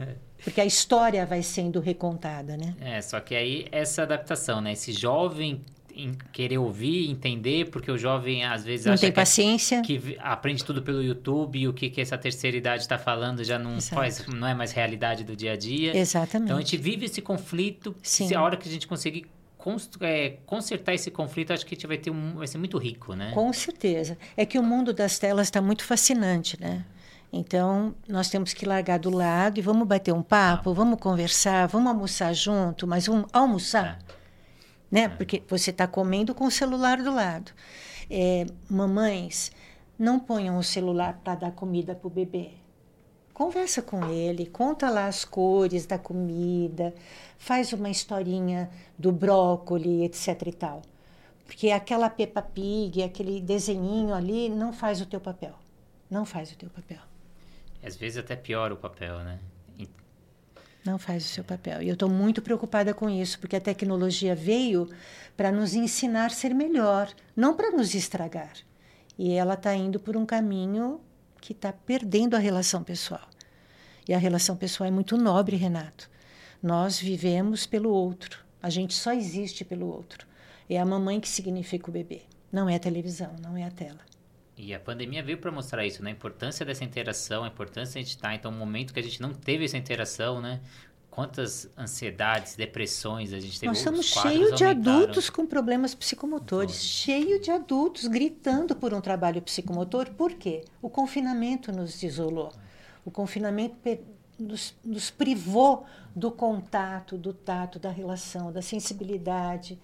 Porque 0.43 0.61
a 0.61 0.67
história 0.67 1.25
vai 1.25 1.43
sendo 1.43 1.81
recontada, 1.81 2.55
né? 2.57 2.75
É, 2.79 3.01
só 3.01 3.19
que 3.19 3.35
aí 3.35 3.67
essa 3.73 4.03
adaptação, 4.03 4.61
né? 4.61 4.73
Esse 4.73 4.93
jovem 4.93 5.64
querer 6.33 6.59
ouvir, 6.59 7.09
entender, 7.09 7.71
porque 7.71 7.90
o 7.90 7.97
jovem 7.97 8.45
às 8.45 8.64
vezes 8.64 8.87
não 8.87 8.95
acha 8.95 9.03
tem 9.03 9.11
que, 9.11 9.17
paciência. 9.17 9.81
que 9.83 10.17
aprende 10.21 10.64
tudo 10.64 10.83
pelo 10.83 11.03
YouTube 11.03 11.59
e 11.59 11.69
o 11.69 11.73
que, 11.73 11.88
que 11.88 12.01
essa 12.01 12.19
terceira 12.19 12.57
idade 12.57 12.83
está 12.83 12.99
falando 12.99 13.45
já 13.45 13.59
não 13.59 13.81
faz, 13.81 14.27
não 14.27 14.47
é 14.47 14.55
mais 14.55 14.73
realidade 14.73 15.23
do 15.23 15.37
dia 15.37 15.53
a 15.53 15.57
dia. 15.57 15.97
Exatamente. 15.97 16.47
Então 16.47 16.57
a 16.57 16.61
gente 16.61 16.77
vive 16.77 17.07
esse 17.07 17.23
conflito. 17.23 17.95
Sim. 18.03 18.29
Se 18.29 18.35
a 18.35 18.43
hora 18.43 18.57
que 18.57 18.69
a 18.69 18.73
gente 18.73 18.88
conseguir 18.88 19.27
é, 20.00 20.38
consertar 20.44 20.94
esse 20.94 21.11
conflito, 21.11 21.53
acho 21.53 21.64
que 21.64 21.74
a 21.74 21.77
gente 21.77 21.87
vai 21.87 21.96
ter 21.96 22.11
um, 22.11 22.35
vai 22.35 22.46
ser 22.46 22.59
muito 22.59 22.77
rico, 22.79 23.14
né? 23.14 23.33
Com 23.33 23.53
certeza. 23.53 24.18
É 24.37 24.44
que 24.44 24.59
o 24.59 24.62
mundo 24.62 24.92
das 24.92 25.18
telas 25.18 25.46
está 25.46 25.61
muito 25.61 25.85
fascinante, 25.85 26.61
né? 26.61 26.85
Então, 27.33 27.94
nós 28.09 28.29
temos 28.29 28.53
que 28.53 28.64
largar 28.64 28.98
do 28.98 29.11
lado 29.11 29.59
e 29.59 29.62
vamos 29.62 29.88
bater 29.88 30.12
um 30.12 30.22
papo, 30.22 30.70
ah. 30.70 30.72
vamos 30.72 31.00
conversar, 31.00 31.66
vamos 31.66 31.88
almoçar 31.88 32.33
junto, 32.33 32.87
mas 32.87 33.07
vamos 33.07 33.27
almoçar, 33.33 33.98
é. 34.00 34.14
né? 34.90 35.03
É. 35.03 35.09
Porque 35.09 35.42
você 35.48 35.70
está 35.70 35.87
comendo 35.87 36.35
com 36.35 36.44
o 36.44 36.50
celular 36.50 37.03
do 37.03 37.12
lado. 37.12 37.50
É, 38.09 38.46
mamães, 38.68 39.50
não 39.98 40.20
ponham 40.20 40.59
o 40.59 40.62
celular 40.62 41.20
para 41.24 41.35
dar 41.35 41.50
comida 41.53 41.94
para 41.94 42.07
o 42.07 42.11
bebê. 42.11 42.53
Conversa 43.35 43.83
com 43.83 44.09
ele, 44.09 44.47
conta 44.47 44.88
lá 44.88 45.09
as 45.09 45.25
cores 45.25 45.87
da 45.87 45.99
comida, 45.99 46.94
faz 47.37 47.73
uma 47.73 47.90
historinha 47.90 48.70
do 48.97 49.11
brócoli, 49.11 50.05
etc 50.05 50.40
e 50.47 50.53
tal. 50.53 50.83
Porque 51.44 51.70
aquela 51.70 52.09
Peppa 52.09 52.40
Pig, 52.40 53.03
aquele 53.03 53.40
desenhinho 53.40 54.14
ali, 54.14 54.49
não 54.49 54.73
faz 54.73 55.01
o 55.01 55.07
teu 55.07 55.20
papel. 55.20 55.53
Não 56.09 56.25
faz 56.25 56.53
o 56.53 56.57
teu 56.57 56.70
papel. 56.70 57.01
Às 57.83 57.97
vezes 57.97 58.18
até 58.18 58.37
piora 58.37 58.73
o 58.73 58.77
papel, 58.77 59.18
né? 59.18 59.40
Não 60.85 60.99
faz 60.99 61.25
o 61.25 61.29
seu 61.29 61.42
papel. 61.42 61.83
E 61.83 61.88
eu 61.88 61.94
estou 61.94 62.09
muito 62.11 62.40
preocupada 62.40 62.94
com 62.94 63.11
isso, 63.11 63.40
porque 63.40 63.57
a 63.57 63.61
tecnologia 63.61 64.35
veio 64.35 64.88
para 65.37 65.51
nos 65.51 65.75
ensinar 65.75 66.27
a 66.27 66.31
ser 66.31 66.55
melhor, 66.55 67.11
não 67.35 67.57
para 67.57 67.70
nos 67.70 67.94
estragar. 67.94 68.53
E 69.18 69.33
ela 69.33 69.55
está 69.55 69.75
indo 69.75 69.99
por 69.99 70.16
um 70.16 70.27
caminho 70.27 71.01
que 71.45 71.53
está 71.53 71.71
perdendo 71.71 72.35
a 72.35 72.39
relação 72.39 72.83
pessoal. 72.83 73.29
E 74.09 74.15
a 74.15 74.19
relação 74.19 74.57
pessoal 74.57 74.89
é 74.89 74.91
muito 74.91 75.19
nobre, 75.19 75.57
Renato. 75.57 76.09
Nós 76.63 76.99
vivemos 76.99 77.67
pelo 77.67 77.91
outro. 77.91 78.43
A 78.63 78.71
gente 78.71 78.95
só 78.95 79.13
existe 79.13 79.63
pelo 79.63 79.87
outro. 79.87 80.27
É 80.71 80.81
a 80.81 80.87
mamãe 80.87 81.21
que 81.21 81.29
significa 81.29 81.91
o 81.91 81.93
bebê. 81.93 82.23
Não 82.51 82.67
é 82.67 82.77
a 82.77 82.79
televisão, 82.79 83.37
não 83.43 83.59
é 83.59 83.65
a 83.65 83.71
tela. 83.71 84.01
E 84.57 84.73
a 84.73 84.81
pandemia 84.81 85.23
veio 85.23 85.37
para 85.37 85.53
mostrar 85.53 85.85
isso, 85.85 86.03
né? 86.03 86.13
A 86.13 86.15
importância 86.15 86.65
dessa 86.65 86.83
interação, 86.83 87.45
a 87.45 87.49
importância 87.49 87.93
de 87.93 87.99
a 87.99 88.03
gente 88.03 88.17
estar. 88.17 88.29
Tá, 88.29 88.35
então, 88.35 88.51
um 88.51 88.57
momento 88.57 88.95
que 88.95 89.01
a 89.01 89.03
gente 89.03 89.21
não 89.21 89.35
teve 89.35 89.67
essa 89.67 89.77
interação, 89.77 90.41
né? 90.41 90.63
Quantas 91.14 91.70
ansiedades, 91.79 92.57
depressões 92.57 93.33
a 93.33 93.38
gente 93.38 93.61
teve. 93.61 93.68
Nós 93.68 93.79
estamos 93.79 94.07
cheios 94.07 94.57
de 94.57 94.64
adultos 94.64 95.31
com 95.31 95.46
problemas 95.46 95.94
psicomotores, 95.94 96.83
cheio 96.83 97.40
de 97.40 97.53
adultos 97.53 98.09
gritando 98.09 98.74
por 98.74 98.92
um 98.92 99.00
trabalho 99.00 99.40
psicomotor. 99.40 100.11
Por 100.14 100.33
quê? 100.33 100.64
O 100.83 100.90
confinamento 100.90 101.70
nos 101.70 102.03
isolou. 102.03 102.53
O 103.05 103.12
confinamento 103.12 103.77
nos, 104.37 104.74
nos 104.85 105.09
privou 105.09 105.87
do 106.16 106.33
contato, 106.33 107.16
do 107.16 107.33
tato, 107.33 107.79
da 107.79 107.90
relação, 107.90 108.50
da 108.50 108.61
sensibilidade, 108.61 109.79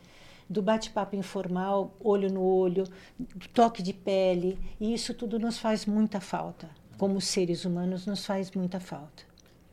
do 0.49 0.61
bate-papo 0.61 1.15
informal, 1.15 1.95
olho 2.01 2.29
no 2.29 2.43
olho, 2.43 2.83
do 3.17 3.47
toque 3.51 3.85
de 3.85 3.93
pele. 3.93 4.59
E 4.81 4.93
isso 4.93 5.15
tudo 5.15 5.39
nos 5.39 5.59
faz 5.59 5.87
muita 5.87 6.21
falta. 6.21 6.69
Como 6.99 7.21
seres 7.21 7.65
humanos, 7.65 8.05
nos 8.05 8.27
faz 8.27 8.51
muita 8.51 8.81
falta. 8.81 9.30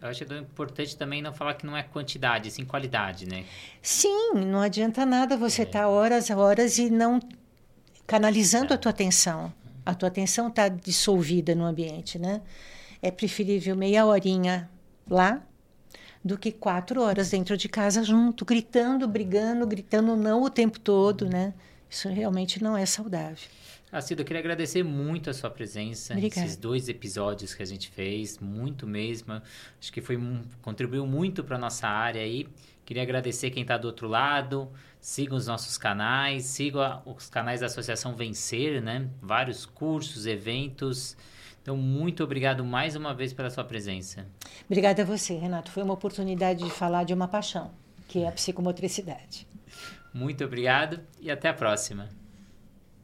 Eu 0.08 0.12
acho 0.12 0.24
importante 0.24 0.96
também 0.96 1.22
não 1.22 1.34
falar 1.34 1.56
que 1.56 1.66
não 1.66 1.76
é 1.76 1.84
quantidade, 1.84 2.50
sim 2.50 2.64
qualidade, 2.64 3.28
né? 3.28 3.44
Sim, 3.82 4.32
não 4.36 4.62
adianta 4.62 5.06
nada 5.06 5.36
você 5.36 5.64
estar 5.64 5.80
é. 5.80 5.82
tá 5.82 5.90
horas, 5.90 6.30
horas 6.30 6.78
e 6.78 6.90
não 6.90 7.20
canalizando 8.06 8.72
é. 8.72 8.76
a 8.76 8.78
tua 8.78 8.92
atenção. 8.92 9.54
A 9.86 9.94
tua 9.94 10.08
atenção 10.08 10.48
está 10.48 10.70
dissolvida 10.70 11.54
no 11.54 11.66
ambiente, 11.66 12.18
né? 12.18 12.42
É 13.02 13.12
preferível 13.12 13.76
meia 13.76 14.06
horinha 14.06 14.70
lá 15.10 15.42
do 16.24 16.38
que 16.38 16.54
quatro 16.54 17.02
horas 17.02 17.30
dentro 17.30 17.58
de 17.58 17.68
casa 17.68 18.02
junto, 18.02 18.46
gritando, 18.46 19.08
brigando, 19.08 19.68
gritando 19.68 20.16
não 20.16 20.42
o 20.42 20.50
tempo 20.50 20.80
todo, 20.80 21.28
né? 21.28 21.54
Isso 21.90 22.08
realmente 22.08 22.64
não 22.64 22.78
é 22.78 22.86
saudável. 22.86 23.50
Acida, 23.90 24.22
eu 24.22 24.26
queria 24.26 24.42
agradecer 24.42 24.84
muito 24.84 25.30
a 25.30 25.34
sua 25.34 25.50
presença 25.50 26.14
Obrigada. 26.14 26.46
esses 26.46 26.58
dois 26.58 26.90
episódios 26.90 27.54
que 27.54 27.64
a 27.64 27.66
gente 27.66 27.90
fez, 27.90 28.38
muito 28.38 28.86
mesmo. 28.86 29.42
Acho 29.80 29.94
que 29.94 30.02
foi 30.02 30.20
contribuiu 30.62 31.08
muito 31.08 31.42
para 31.42 31.58
nossa 31.58 31.88
área 31.88 32.22
aí. 32.22 32.48
Queria 32.86 33.04
agradecer 33.04 33.50
quem 33.50 33.62
está 33.62 33.78
do 33.78 33.86
outro 33.86 34.08
lado. 34.08 34.70
Sigam 35.00 35.38
os 35.38 35.48
nossos 35.48 35.78
canais, 35.78 36.44
sigam 36.46 37.02
os 37.06 37.30
canais 37.30 37.62
da 37.62 37.68
Associação 37.68 38.14
Vencer, 38.14 38.82
né? 38.82 39.08
Vários 39.22 39.66
cursos, 39.66 40.26
eventos. 40.26 41.16
Então, 41.62 41.78
muito 41.78 42.24
obrigado 42.24 42.66
mais 42.66 42.96
uma 42.96 43.14
vez 43.14 43.32
pela 43.34 43.50
sua 43.50 43.64
presença. 43.64 44.26
Obrigada 44.66 45.02
a 45.02 45.06
você, 45.06 45.34
Renato. 45.34 45.72
Foi 45.72 45.84
uma 45.84 45.94
oportunidade 45.94 46.64
de 46.64 46.70
falar 46.70 47.04
de 47.04 47.14
uma 47.14 47.28
paixão, 47.28 47.72
que 48.08 48.20
é 48.20 48.28
a 48.28 48.32
psicomotricidade. 48.32 49.48
Muito 50.14 50.44
obrigado 50.44 51.00
e 51.20 51.30
até 51.30 51.50
a 51.50 51.54
próxima. 51.54 52.10